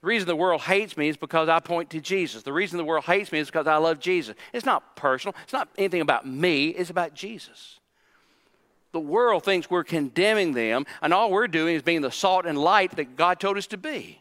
The 0.00 0.06
reason 0.06 0.28
the 0.28 0.36
world 0.36 0.60
hates 0.60 0.96
me 0.96 1.08
is 1.08 1.16
because 1.16 1.48
I 1.48 1.58
point 1.58 1.90
to 1.90 2.00
Jesus. 2.00 2.44
The 2.44 2.52
reason 2.52 2.78
the 2.78 2.84
world 2.84 3.04
hates 3.04 3.32
me 3.32 3.40
is 3.40 3.48
because 3.48 3.66
I 3.66 3.76
love 3.76 3.98
Jesus. 3.98 4.36
It's 4.52 4.64
not 4.64 4.94
personal, 4.94 5.34
it's 5.42 5.52
not 5.52 5.68
anything 5.76 6.00
about 6.00 6.26
me, 6.26 6.68
it's 6.68 6.90
about 6.90 7.14
Jesus. 7.14 7.77
The 8.92 9.00
world 9.00 9.44
thinks 9.44 9.70
we're 9.70 9.84
condemning 9.84 10.52
them, 10.52 10.86
and 11.02 11.12
all 11.12 11.30
we're 11.30 11.48
doing 11.48 11.76
is 11.76 11.82
being 11.82 12.00
the 12.00 12.10
salt 12.10 12.46
and 12.46 12.56
light 12.58 12.96
that 12.96 13.16
God 13.16 13.38
told 13.38 13.58
us 13.58 13.66
to 13.68 13.76
be. 13.76 14.20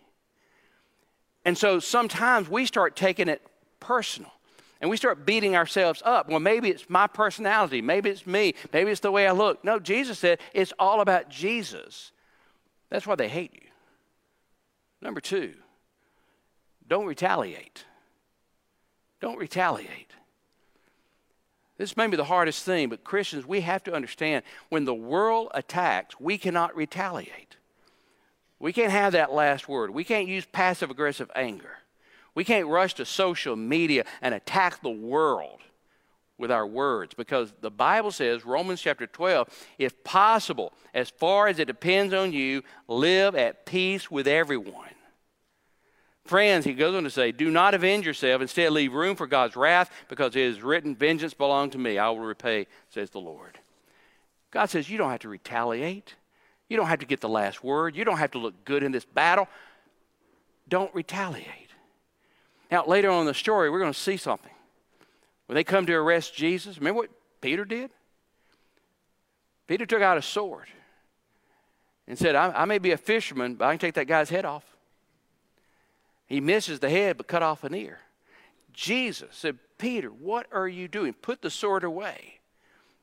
And 1.45 1.57
so 1.57 1.79
sometimes 1.79 2.49
we 2.49 2.65
start 2.65 2.95
taking 2.97 3.29
it 3.29 3.41
personal 3.79 4.31
and 4.81 4.89
we 4.89 4.97
start 4.97 5.25
beating 5.25 5.55
ourselves 5.55 6.01
up. 6.05 6.29
Well, 6.29 6.39
maybe 6.39 6.69
it's 6.69 6.89
my 6.89 7.07
personality, 7.07 7.81
maybe 7.81 8.09
it's 8.09 8.27
me, 8.27 8.53
maybe 8.73 8.91
it's 8.91 8.99
the 8.99 9.11
way 9.11 9.27
I 9.27 9.31
look. 9.31 9.63
No, 9.63 9.79
Jesus 9.79 10.19
said 10.19 10.39
it's 10.53 10.73
all 10.77 11.01
about 11.01 11.29
Jesus. 11.29 12.11
That's 12.89 13.07
why 13.07 13.15
they 13.15 13.29
hate 13.29 13.53
you. 13.53 13.69
Number 15.01 15.21
two, 15.21 15.53
don't 16.87 17.05
retaliate. 17.05 17.85
Don't 19.19 19.37
retaliate. 19.37 20.11
This 21.77 21.95
may 21.95 22.07
be 22.07 22.17
the 22.17 22.23
hardest 22.23 22.63
thing, 22.63 22.89
but 22.89 23.03
Christians, 23.03 23.45
we 23.45 23.61
have 23.61 23.83
to 23.83 23.93
understand 23.93 24.43
when 24.69 24.85
the 24.85 24.95
world 24.95 25.49
attacks, 25.53 26.19
we 26.19 26.37
cannot 26.37 26.75
retaliate. 26.75 27.55
We 28.59 28.73
can't 28.73 28.91
have 28.91 29.13
that 29.13 29.31
last 29.31 29.69
word. 29.69 29.91
We 29.91 30.03
can't 30.03 30.27
use 30.27 30.45
passive 30.45 30.89
aggressive 30.89 31.29
anger. 31.35 31.77
We 32.33 32.43
can't 32.43 32.67
rush 32.67 32.95
to 32.95 33.05
social 33.05 33.55
media 33.55 34.05
and 34.21 34.33
attack 34.33 34.81
the 34.81 34.89
world 34.89 35.61
with 36.37 36.51
our 36.51 36.65
words 36.65 37.13
because 37.13 37.53
the 37.61 37.71
Bible 37.71 38.11
says, 38.11 38.45
Romans 38.45 38.81
chapter 38.81 39.07
12, 39.07 39.47
if 39.77 40.03
possible, 40.03 40.73
as 40.93 41.09
far 41.09 41.47
as 41.47 41.59
it 41.59 41.65
depends 41.65 42.13
on 42.13 42.33
you, 42.33 42.63
live 42.87 43.35
at 43.35 43.65
peace 43.65 44.09
with 44.09 44.27
everyone. 44.27 44.89
Friends, 46.27 46.65
he 46.65 46.73
goes 46.73 46.95
on 46.95 47.03
to 47.03 47.09
say, 47.09 47.31
do 47.31 47.49
not 47.49 47.73
avenge 47.73 48.05
yourself. 48.05 48.41
Instead, 48.41 48.71
leave 48.71 48.93
room 48.93 49.15
for 49.15 49.27
God's 49.27 49.55
wrath 49.55 49.89
because 50.09 50.35
it 50.35 50.41
is 50.41 50.61
written, 50.61 50.95
Vengeance 50.95 51.33
belong 51.33 51.69
to 51.71 51.77
me. 51.77 51.97
I 51.97 52.09
will 52.09 52.19
repay, 52.19 52.67
says 52.89 53.09
the 53.09 53.19
Lord. 53.19 53.57
God 54.51 54.65
says, 54.67 54.89
you 54.89 54.97
don't 54.97 55.11
have 55.11 55.21
to 55.21 55.29
retaliate. 55.29 56.15
You 56.69 56.77
don't 56.77 56.87
have 56.87 56.99
to 56.99 57.05
get 57.05 57.21
the 57.21 57.29
last 57.29 57.63
word. 57.63 57.95
You 57.95 58.05
don't 58.05 58.17
have 58.17 58.31
to 58.31 58.39
look 58.39 58.65
good 58.65 58.83
in 58.83 58.91
this 58.91 59.05
battle. 59.05 59.47
Don't 60.67 60.93
retaliate. 60.93 61.69
Now, 62.69 62.85
later 62.85 63.09
on 63.09 63.21
in 63.21 63.27
the 63.27 63.33
story, 63.33 63.69
we're 63.69 63.79
going 63.79 63.93
to 63.93 63.99
see 63.99 64.17
something. 64.17 64.51
When 65.45 65.55
they 65.55 65.63
come 65.63 65.85
to 65.85 65.93
arrest 65.93 66.35
Jesus, 66.35 66.77
remember 66.77 67.01
what 67.01 67.09
Peter 67.39 67.63
did? 67.63 67.89
Peter 69.67 69.85
took 69.85 70.01
out 70.01 70.17
a 70.17 70.21
sword 70.21 70.67
and 72.07 72.17
said, 72.17 72.35
I, 72.35 72.51
I 72.51 72.65
may 72.65 72.79
be 72.79 72.91
a 72.91 72.97
fisherman, 72.97 73.55
but 73.55 73.65
I 73.65 73.71
can 73.71 73.79
take 73.79 73.95
that 73.95 74.07
guy's 74.07 74.29
head 74.29 74.45
off. 74.45 74.76
He 76.27 76.41
misses 76.41 76.79
the 76.79 76.89
head, 76.89 77.17
but 77.17 77.27
cut 77.27 77.41
off 77.41 77.63
an 77.63 77.73
ear. 77.73 77.99
Jesus 78.73 79.29
said, 79.31 79.57
Peter, 79.77 80.09
what 80.09 80.45
are 80.51 80.67
you 80.67 80.87
doing? 80.87 81.13
Put 81.13 81.41
the 81.41 81.49
sword 81.49 81.83
away. 81.83 82.39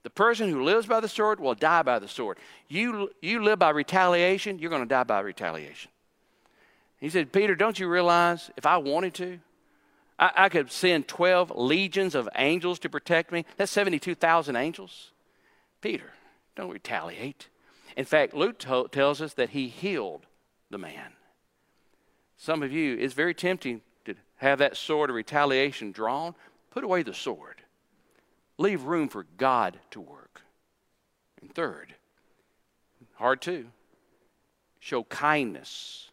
The 0.05 0.11
person 0.11 0.51
who 0.51 0.63
lives 0.63 0.87
by 0.87 1.01
the 1.01 1.09
sword 1.09 1.41
will 1.41 1.55
die 1.55 1.83
by 1.83 1.99
the 1.99 2.09
sword. 2.09 2.39
You, 2.69 3.11
you 3.23 3.43
live 3.43 3.59
by 3.59 3.71
retaliation, 3.71 4.59
you're 4.59 4.71
going 4.71 4.83
to 4.83 4.89
die 4.89 5.05
by 5.05 5.21
retaliation. 5.21 5.91
He 7.01 7.09
said, 7.09 7.33
Peter, 7.33 7.55
don't 7.55 7.79
you 7.79 7.89
realize 7.89 8.51
if 8.57 8.67
I 8.67 8.77
wanted 8.77 9.15
to, 9.15 9.41
I, 10.19 10.31
I 10.37 10.49
could 10.51 10.71
send 10.71 11.09
12 11.09 11.53
legions 11.57 12.15
of 12.15 12.29
angels 12.37 12.79
to 12.81 12.91
protect 12.91 13.33
me? 13.33 13.47
That's 13.57 13.73
72,000 13.73 14.57
angels. 14.57 15.13
Peter, 15.81 16.13
don't 16.55 16.71
retaliate. 16.71 17.49
In 17.97 18.05
fact, 18.05 18.35
Luke 18.35 18.59
tells 18.59 19.23
us 19.23 19.35
that 19.35 19.51
he 19.51 19.69
healed 19.69 20.27
the 20.71 20.79
man. 20.79 21.13
Some 22.45 22.63
of 22.63 22.73
you, 22.73 22.99
it's 22.99 23.15
very 23.15 23.33
tempting 23.33 23.81
to 24.05 24.15
have 24.37 24.59
that 24.59 24.77
sword 24.77 25.09
of 25.09 25.17
retaliation 25.17 25.93
drawn. 25.93 26.35
Put 26.73 26.85
away 26.85 27.03
the 27.03 27.15
sword. 27.15 27.63
Leave 28.59 28.83
room 28.83 29.09
for 29.09 29.25
God 29.39 29.79
to 29.93 30.01
work. 30.03 30.43
And 31.41 31.55
third, 31.55 31.95
hard 33.15 33.41
to 33.43 33.65
show 34.79 35.05
kindness 35.05 36.11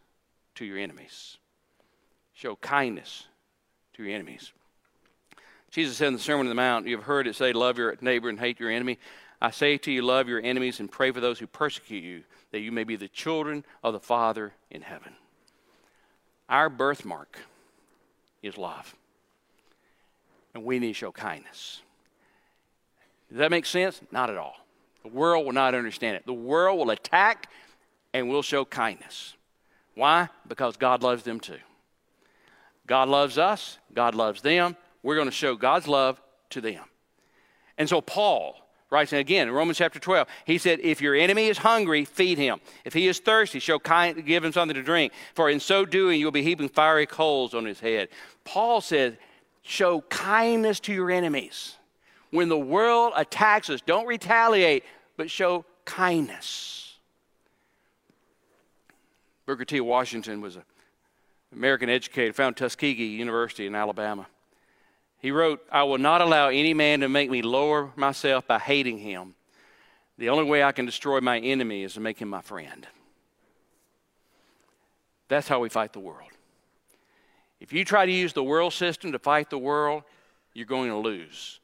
to 0.56 0.63
your 0.63 0.78
enemies. 0.78 1.38
Show 2.34 2.56
kindness 2.56 3.26
to 3.96 4.04
your 4.04 4.15
enemies. 4.15 4.54
Jesus 5.70 5.98
said 5.98 6.08
in 6.08 6.13
the 6.13 6.20
Sermon 6.20 6.46
on 6.46 6.50
the 6.50 6.56
Mount, 6.56 6.88
You've 6.88 7.04
heard 7.04 7.28
it 7.28 7.36
say, 7.36 7.52
Love 7.52 7.78
your 7.78 7.98
neighbor 8.00 8.30
and 8.30 8.39
hate 8.39 8.58
your 8.58 8.72
enemy. 8.72 9.00
I 9.41 9.52
say 9.52 9.78
to 9.80 9.91
you, 9.91 10.02
love 10.02 10.30
your 10.30 10.41
enemies 10.41 10.80
and 10.80 10.89
pray 10.89 11.12
for 11.12 11.20
those 11.20 11.39
who 11.39 11.48
persecute 11.48 12.06
you, 12.06 12.24
that 12.52 12.62
you 12.62 12.72
may 12.72 12.86
be 12.86 12.96
the 12.96 13.10
children 13.10 13.65
of 13.84 13.91
the 13.91 14.00
Father 14.00 14.54
in 14.70 14.82
heaven. 14.82 15.13
Our 16.52 16.70
birthmark 16.70 17.40
is 18.44 18.58
love. 18.58 18.94
And 20.54 20.66
we 20.66 20.80
need 20.80 20.90
to 20.90 20.94
show 20.94 21.12
kindness. 21.12 21.82
Does 23.30 23.38
that 23.38 23.50
make 23.50 23.66
sense? 23.66 24.02
Not 24.12 24.30
at 24.30 24.36
all. 24.36 24.58
The 25.04 25.10
world 25.10 25.46
will 25.46 25.54
not 25.54 25.74
understand 25.74 26.18
it. 26.18 26.26
The 26.26 26.34
world 26.34 26.78
will 26.78 26.92
attack 26.92 27.50
and 28.14 28.30
we'll 28.30 28.42
show 28.42 28.66
kindness. 28.66 29.36
Why? 29.96 30.28
Because 30.48 30.76
God 30.76 31.02
loves 31.02 31.24
them 31.24 31.40
too. 31.40 31.58
God 32.86 33.08
loves 33.08 33.38
us, 33.38 33.78
God 33.94 34.16
loves 34.16 34.42
them. 34.42 34.76
We're 35.02 35.16
going 35.16 35.30
to 35.30 35.32
show 35.32 35.56
God's 35.56 35.88
love 35.88 36.22
to 36.50 36.60
them. 36.60 36.84
And 37.78 37.88
so, 37.88 38.02
Paul, 38.02 38.56
and 38.91 39.13
again, 39.13 39.47
in 39.47 39.54
Romans 39.54 39.77
chapter 39.77 39.99
12, 39.99 40.27
he 40.45 40.58
said, 40.58 40.80
If 40.82 41.01
your 41.01 41.15
enemy 41.15 41.47
is 41.47 41.58
hungry, 41.58 42.04
feed 42.04 42.38
him. 42.38 42.60
If 42.84 42.93
he 42.93 43.08
is 43.08 43.19
thirsty, 43.19 43.60
show 43.60 43.80
kind, 43.80 44.25
give 44.25 44.43
him 44.43 44.51
something 44.51 44.75
to 44.75 44.84
drink. 44.84 45.13
For 45.34 45.49
in 45.49 45.60
so 45.60 45.86
doing, 45.86 46.19
you'll 46.19 46.32
be 46.32 46.43
heaping 46.43 46.67
fiery 46.67 47.06
coals 47.06 47.54
on 47.54 47.65
his 47.65 47.80
head. 47.80 48.10
Paul 48.43 48.82
said, 48.82 49.17
Show 49.63 50.01
kindness 50.01 50.80
to 50.82 50.93
your 50.93 51.12
enemies. 51.12 51.75
When 52.32 52.49
the 52.49 52.58
world 52.58 53.13
attacks 53.15 53.69
us, 53.69 53.80
don't 53.82 54.08
retaliate, 54.08 54.84
but 55.17 55.30
show 55.30 55.65
kindness. 55.86 56.95
Booker 59.45 59.65
T. 59.65 59.80
Washington 59.82 60.41
was 60.41 60.56
an 60.56 60.63
American 61.54 61.89
educator, 61.89 62.34
found 62.34 62.58
Tuskegee 62.58 63.06
University 63.06 63.67
in 63.67 63.75
Alabama. 63.75 64.27
He 65.21 65.29
wrote, 65.29 65.63
I 65.71 65.84
will 65.84 65.99
not 65.99 66.21
allow 66.21 66.49
any 66.49 66.73
man 66.73 67.01
to 67.01 67.10
make 67.10 67.29
me 67.29 67.43
lower 67.43 67.91
myself 67.95 68.47
by 68.47 68.57
hating 68.57 68.97
him. 68.97 69.36
The 70.17 70.29
only 70.29 70.45
way 70.45 70.63
I 70.63 70.71
can 70.71 70.88
destroy 70.88 71.21
my 71.21 71.38
enemy 71.39 71.84
is 71.84 71.93
to 71.93 71.99
make 71.99 72.17
him 72.17 72.27
my 72.27 72.41
friend. 72.41 72.88
That's 75.27 75.47
how 75.47 75.60
we 75.60 75.69
fight 75.69 75.93
the 75.93 75.99
world. 75.99 76.29
If 77.60 77.71
you 77.71 77.86
try 77.86 78.07
to 78.07 78.12
use 78.12 78.34
the 78.34 78.43
world 78.43 78.73
system 78.73 79.12
to 79.12 79.19
fight 79.19 79.51
the 79.51 79.60
world, 79.60 80.03
you're 80.53 80.65
going 80.65 80.89
to 80.89 80.97
lose, 80.97 81.60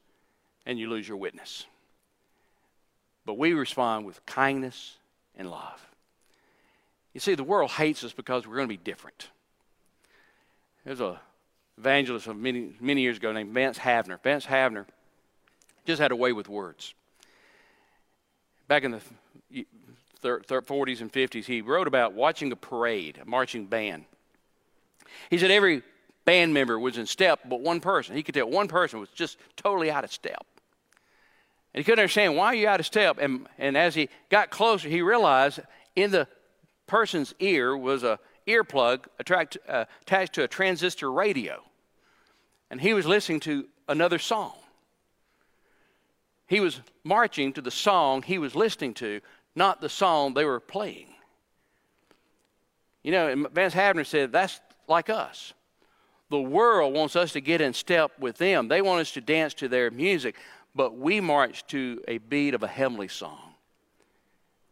and 0.66 0.78
you 0.78 0.90
lose 0.90 1.08
your 1.08 1.18
witness. 1.18 1.66
But 3.26 3.40
we 3.40 3.54
respond 3.54 4.06
with 4.06 4.24
kindness 4.28 4.98
and 5.36 5.50
love. 5.50 5.86
You 7.14 7.20
see, 7.20 7.34
the 7.34 7.44
world 7.44 7.72
hates 7.72 8.04
us 8.04 8.14
because 8.14 8.46
we're 8.46 8.56
going 8.56 8.68
to 8.68 8.74
be 8.74 8.78
different. 8.78 9.30
There's 10.86 11.02
a 11.02 11.20
evangelist 11.78 12.28
of 12.28 12.38
many, 12.38 12.74
many 12.80 13.02
years 13.02 13.18
ago 13.18 13.32
named 13.32 13.54
Vance 13.54 13.78
Havner. 13.78 14.22
Vance 14.24 14.46
Havner 14.46 14.86
just 15.86 16.02
had 16.02 16.12
a 16.12 16.16
way 16.16 16.34
with 16.34 16.50
words. 16.50 16.94
Back 18.68 18.84
in 18.84 18.92
the 18.92 19.02
40s 20.24 21.02
and 21.02 21.12
50s, 21.12 21.46
he 21.46 21.62
wrote 21.62 21.88
about 21.88 22.14
watching 22.14 22.52
a 22.52 22.56
parade, 22.56 23.20
a 23.22 23.26
marching 23.26 23.66
band. 23.66 24.06
He 25.30 25.38
said 25.38 25.52
every 25.52 25.84
band 26.26 26.54
member 26.54 26.78
was 26.78 26.98
in 26.98 27.06
step 27.06 27.40
but 27.46 27.62
one 27.62 27.80
person. 27.80 28.16
He 28.16 28.24
could 28.24 28.36
tell 28.36 28.50
one 28.50 28.68
person 28.68 29.00
was 29.00 29.10
just 29.10 29.38
totally 29.56 29.90
out 29.90 30.04
of 30.04 30.12
step. 30.12 30.46
And 31.74 31.80
he 31.80 31.84
couldn't 31.84 32.00
understand 32.00 32.36
why 32.36 32.54
you 32.54 32.68
out 32.68 32.80
of 32.80 32.86
step. 32.86 33.18
And, 33.20 33.48
and 33.58 33.78
as 33.78 33.96
he 33.96 34.10
got 34.30 34.50
closer, 34.50 34.90
he 34.90 35.02
realized 35.02 35.60
in 35.96 36.12
the 36.12 36.28
person's 36.88 37.34
ear 37.40 37.78
was 37.78 38.04
a 38.04 38.20
earplug 38.48 39.06
attract, 39.20 39.58
uh, 39.68 39.86
attached 40.02 40.34
to 40.34 40.44
a 40.44 40.48
transistor 40.48 41.12
radio. 41.12 41.62
And 42.70 42.82
he 42.82 42.94
was 42.94 43.06
listening 43.06 43.40
to 43.42 43.68
another 43.88 44.20
song. 44.20 44.54
He 46.48 46.60
was 46.60 46.80
marching 47.04 47.54
to 47.54 47.62
the 47.62 47.72
song 47.72 48.22
he 48.22 48.38
was 48.38 48.56
listening 48.56 48.94
to, 48.96 49.22
not 49.56 49.82
the 49.82 49.90
song 49.90 50.34
they 50.34 50.46
were 50.46 50.60
playing. 50.60 51.08
You 53.04 53.12
know, 53.12 53.28
and 53.28 53.50
Vance 53.52 53.74
Havner 53.74 54.06
said 54.06 54.32
that's 54.32 54.60
like 54.88 55.10
us. 55.10 55.54
The 56.30 56.42
world 56.42 56.94
wants 56.94 57.16
us 57.16 57.34
to 57.34 57.42
get 57.42 57.62
in 57.62 57.74
step 57.74 58.12
with 58.20 58.38
them. 58.38 58.68
They 58.68 58.82
want 58.82 59.02
us 59.02 59.12
to 59.12 59.22
dance 59.22 59.54
to 59.56 59.68
their 59.68 59.90
music, 59.92 60.36
but 60.76 60.98
we 60.98 61.22
march 61.22 61.66
to 61.68 62.02
a 62.08 62.18
beat 62.18 62.54
of 62.54 62.64
a 62.64 62.68
heavenly 62.68 63.08
song. 63.08 63.54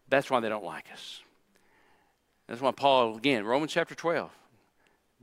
That's 0.09 0.29
why 0.29 0.39
they 0.39 0.49
don't 0.49 0.65
like 0.65 0.85
us. 0.91 1.21
That's 2.47 2.61
why 2.61 2.71
Paul, 2.71 3.17
again, 3.17 3.45
Romans 3.45 3.71
chapter 3.71 3.95
12. 3.95 4.31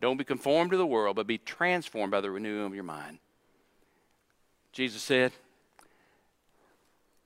Don't 0.00 0.16
be 0.16 0.24
conformed 0.24 0.72
to 0.72 0.76
the 0.76 0.86
world, 0.86 1.14
but 1.14 1.26
be 1.26 1.38
transformed 1.38 2.10
by 2.10 2.20
the 2.20 2.30
renewing 2.30 2.66
of 2.66 2.74
your 2.74 2.82
mind. 2.82 3.18
Jesus 4.72 5.02
said, 5.02 5.32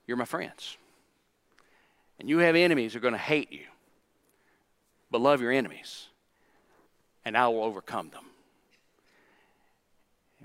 You're 0.05 0.17
my 0.17 0.25
friends. 0.25 0.77
And 2.19 2.29
you 2.29 2.39
have 2.39 2.55
enemies 2.55 2.93
who 2.93 2.97
are 2.97 3.01
going 3.01 3.13
to 3.13 3.17
hate 3.17 3.51
you. 3.51 3.65
But 5.09 5.21
love 5.21 5.41
your 5.41 5.51
enemies, 5.51 6.07
and 7.23 7.37
I 7.37 7.47
will 7.47 7.63
overcome 7.63 8.09
them. 8.09 8.25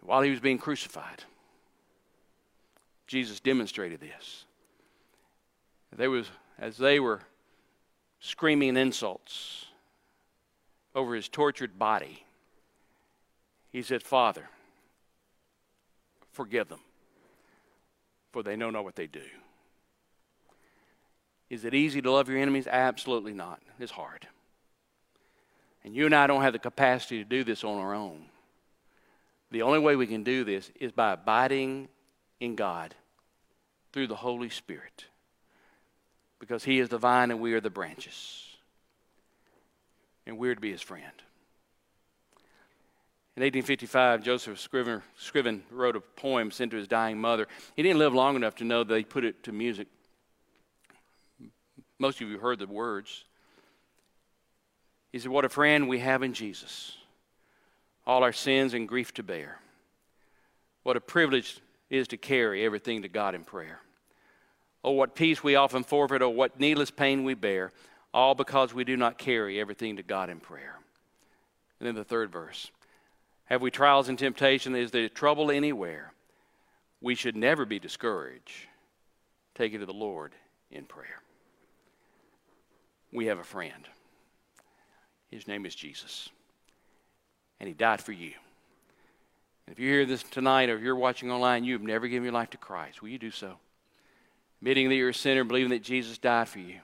While 0.01 0.23
he 0.23 0.31
was 0.31 0.41
being 0.41 0.59
crucified, 0.59 1.25
Jesus 3.07 3.41
demonstrated 3.41 4.01
this. 4.01 4.45
They 5.95 6.09
was, 6.09 6.29
as 6.59 6.79
they 6.79 6.99
were 7.01 7.21
screaming 8.23 8.77
insults 8.77 9.67
over 10.95 11.15
his 11.15 11.29
tortured 11.29 11.79
body, 11.79 12.25
he 13.71 13.83
said, 13.83 14.03
Father, 14.03 14.49
forgive 16.31 16.69
them, 16.69 16.81
for 18.33 18.43
they 18.43 18.57
know 18.57 18.71
not 18.71 18.85
what 18.85 18.95
they 18.95 19.09
do. 19.09 19.25
Is 21.51 21.65
it 21.65 21.75
easy 21.75 22.01
to 22.01 22.11
love 22.11 22.29
your 22.29 22.39
enemies? 22.39 22.67
Absolutely 22.67 23.35
not. 23.35 23.61
It's 23.79 23.93
hard. 23.93 24.27
And 25.85 25.95
you 25.95 26.07
and 26.07 26.15
I 26.15 26.27
don't 26.29 26.43
have 26.43 26.53
the 26.53 26.59
capacity 26.59 27.19
to 27.19 27.29
do 27.29 27.43
this 27.43 27.65
on 27.65 27.79
our 27.79 27.93
own. 27.93 28.27
The 29.51 29.63
only 29.63 29.81
way 29.81 29.97
we 29.97 30.07
can 30.07 30.23
do 30.23 30.45
this 30.45 30.71
is 30.81 30.93
by 30.93 31.13
abiding 31.13 31.89
in 32.41 32.55
God 32.55 32.95
through 33.93 34.07
the 34.07 34.17
Holy 34.17 34.49
Spirit 34.49 35.07
because 36.42 36.64
He 36.64 36.81
is 36.81 36.88
the 36.88 36.98
vine 36.98 37.31
and 37.31 37.40
we 37.40 37.55
are 37.55 37.61
the 37.61 37.70
branches. 37.70 38.48
And 40.26 40.38
we're 40.38 40.57
to 40.57 40.61
be 40.61 40.72
His 40.72 40.83
friend. 40.83 41.05
In 43.37 43.42
1855, 43.42 44.24
Joseph 44.24 44.59
Scrivener, 44.59 45.05
Scriven 45.16 45.62
wrote 45.70 45.94
a 45.94 46.00
poem 46.00 46.50
sent 46.50 46.72
to 46.72 46.76
his 46.76 46.88
dying 46.88 47.18
mother. 47.18 47.46
He 47.76 47.83
didn't 47.85 48.00
live 48.00 48.12
long 48.12 48.35
enough 48.35 48.57
to 48.57 48.64
know 48.64 48.83
that 48.83 48.98
he 48.98 49.05
put 49.05 49.24
it 49.24 49.44
to 49.44 49.52
music. 49.52 49.87
Most 52.00 52.20
of 52.20 52.28
you 52.28 52.38
heard 52.38 52.59
the 52.59 52.66
words. 52.66 53.24
He 55.12 55.20
said, 55.20 55.31
What 55.31 55.44
a 55.44 55.48
friend 55.48 55.88
we 55.88 56.00
have 56.00 56.24
in 56.24 56.35
Jesus, 56.35 56.96
all 58.05 58.24
our 58.24 58.33
sins 58.33 58.74
and 58.74 58.88
grief 58.88 59.14
to 59.14 59.22
bear. 59.22 59.61
What 60.83 60.96
a 60.96 61.00
privilege 61.00 61.61
it 61.88 61.98
is 61.98 62.09
to 62.09 62.16
carry 62.16 62.64
everything 62.64 63.02
to 63.02 63.09
God 63.09 63.37
in 63.37 63.44
prayer. 63.44 63.81
Oh, 64.85 64.92
what 64.92 65.14
peace 65.14 65.42
we 65.42 65.55
often 65.55 65.85
forfeit, 65.85 66.23
or 66.23 66.35
what 66.35 66.59
needless 66.59 66.90
pain 66.90 67.25
we 67.25 67.35
bear, 67.35 67.71
all 68.12 68.35
because 68.35 68.75
we 68.75 68.85
do 68.85 68.97
not 68.97 69.18
carry 69.18 69.61
everything 69.61 69.97
to 69.97 70.03
God 70.03 70.29
in 70.29 70.40
prayer. 70.40 70.77
And 71.79 71.87
then 71.87 71.95
the 71.95 72.05
third 72.05 72.31
verse 72.31 72.71
Have 73.47 73.62
we 73.62 73.71
trials 73.71 74.09
and 74.09 74.18
temptation? 74.18 74.75
Is 74.75 74.90
there 74.90 75.09
trouble 75.09 75.51
anywhere? 75.51 76.12
We 77.01 77.14
should 77.14 77.37
never 77.37 77.64
be 77.64 77.79
discouraged. 77.79 78.66
Take 79.55 79.75
it 79.75 79.79
to 79.79 79.87
the 79.87 79.92
Lord 79.92 80.33
in 80.71 80.85
prayer. 80.85 81.21
we 83.12 83.27
have 83.27 83.38
a 83.38 83.45
friend. 83.45 83.88
His 85.31 85.49
name 85.49 85.66
is 85.66 85.75
Jesus. 85.75 86.29
And 87.59 87.68
he 87.68 87.75
died 87.75 88.01
for 88.01 88.12
you. 88.12 88.33
And 89.66 89.73
if 89.73 89.79
you 89.79 89.88
hear 89.88 90.07
this 90.07 90.23
tonight 90.23 90.68
or 90.68 90.77
if 90.77 90.83
you're 90.83 90.97
watching 90.97 91.31
online, 91.31 91.64
you 91.64 91.75
have 91.75 91.83
never 91.83 92.09
given 92.09 92.25
your 92.25 92.33
life 92.33 92.51
to 92.51 92.57
Christ, 92.57 93.03
will 93.03 93.09
you 93.09 93.18
do 93.18 93.31
so? 93.31 93.57
Admitting 94.62 94.90
that 94.90 94.94
you're 94.94 95.09
a 95.09 95.14
sinner, 95.14 95.42
believing 95.42 95.70
that 95.70 95.83
Jesus 95.83 96.18
died 96.18 96.48
for 96.48 96.61
you, 96.61 96.77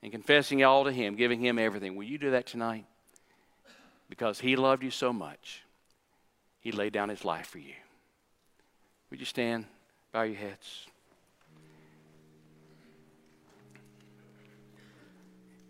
and 0.00 0.12
confessing 0.12 0.62
all 0.62 0.84
to 0.84 0.92
him, 0.92 1.16
giving 1.16 1.40
him 1.40 1.58
everything. 1.58 1.96
Will 1.96 2.04
you 2.04 2.18
do 2.18 2.30
that 2.30 2.46
tonight? 2.46 2.84
Because 4.08 4.38
he 4.38 4.54
loved 4.54 4.84
you 4.84 4.92
so 4.92 5.12
much, 5.12 5.64
he 6.60 6.70
laid 6.70 6.92
down 6.92 7.08
his 7.08 7.24
life 7.24 7.48
for 7.48 7.58
you. 7.58 7.74
Would 9.10 9.18
you 9.18 9.26
stand? 9.26 9.64
Bow 10.12 10.22
your 10.22 10.36
heads. 10.36 10.86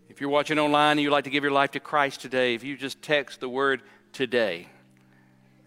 If 0.09 0.21
you're 0.21 0.29
watching 0.29 0.59
online 0.59 0.91
and 0.91 1.01
you'd 1.01 1.09
like 1.09 1.23
to 1.23 1.31
give 1.31 1.41
your 1.41 1.51
life 1.51 1.71
to 1.71 1.79
Christ 1.79 2.21
today, 2.21 2.53
if 2.53 2.63
you 2.63 2.77
just 2.77 3.01
text 3.01 3.39
the 3.39 3.49
word 3.49 3.81
today 4.13 4.67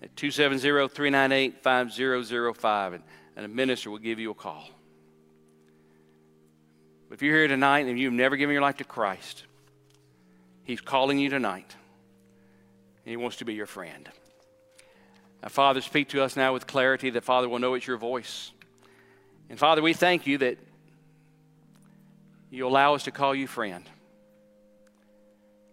at 0.00 0.14
270 0.14 0.60
398 0.86 1.64
5005, 1.64 2.92
and 3.34 3.44
a 3.44 3.48
minister 3.48 3.90
will 3.90 3.98
give 3.98 4.20
you 4.20 4.30
a 4.30 4.34
call. 4.34 4.68
If 7.12 7.20
you're 7.20 7.36
here 7.36 7.48
tonight 7.48 7.86
and 7.86 7.98
you've 7.98 8.14
never 8.14 8.38
given 8.38 8.54
your 8.54 8.62
life 8.62 8.78
to 8.78 8.84
Christ, 8.84 9.44
He's 10.64 10.80
calling 10.80 11.18
you 11.18 11.28
tonight. 11.28 11.76
And 13.04 13.10
He 13.10 13.18
wants 13.18 13.36
to 13.36 13.44
be 13.44 13.52
your 13.52 13.66
friend. 13.66 14.08
Now, 15.42 15.50
Father, 15.50 15.82
speak 15.82 16.08
to 16.10 16.22
us 16.22 16.36
now 16.36 16.54
with 16.54 16.66
clarity 16.66 17.10
that, 17.10 17.22
Father, 17.22 17.50
will 17.50 17.58
know 17.58 17.74
it's 17.74 17.86
your 17.86 17.98
voice. 17.98 18.50
And, 19.50 19.58
Father, 19.58 19.82
we 19.82 19.92
thank 19.92 20.26
you 20.26 20.38
that 20.38 20.56
you 22.50 22.66
allow 22.66 22.94
us 22.94 23.02
to 23.04 23.10
call 23.10 23.34
you 23.34 23.46
friend. 23.46 23.84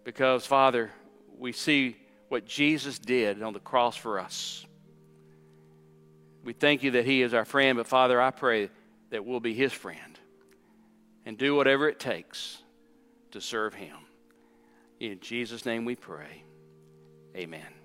Because, 0.04 0.44
Father, 0.44 0.90
we 1.38 1.52
see 1.52 1.96
what 2.28 2.44
Jesus 2.44 2.98
did 2.98 3.42
on 3.42 3.54
the 3.54 3.60
cross 3.60 3.96
for 3.96 4.20
us. 4.20 4.66
We 6.44 6.52
thank 6.52 6.82
you 6.82 6.90
that 6.92 7.06
He 7.06 7.22
is 7.22 7.32
our 7.32 7.46
friend, 7.46 7.78
but 7.78 7.86
Father, 7.86 8.20
I 8.20 8.30
pray 8.30 8.68
that 9.08 9.24
we'll 9.24 9.40
be 9.40 9.54
His 9.54 9.72
friend 9.72 10.19
and 11.26 11.36
do 11.38 11.54
whatever 11.54 11.88
it 11.88 11.98
takes 11.98 12.62
to 13.30 13.40
serve 13.40 13.74
Him. 13.74 13.96
In 14.98 15.20
Jesus' 15.20 15.64
name 15.64 15.84
we 15.84 15.96
pray. 15.96 16.44
Amen. 17.36 17.79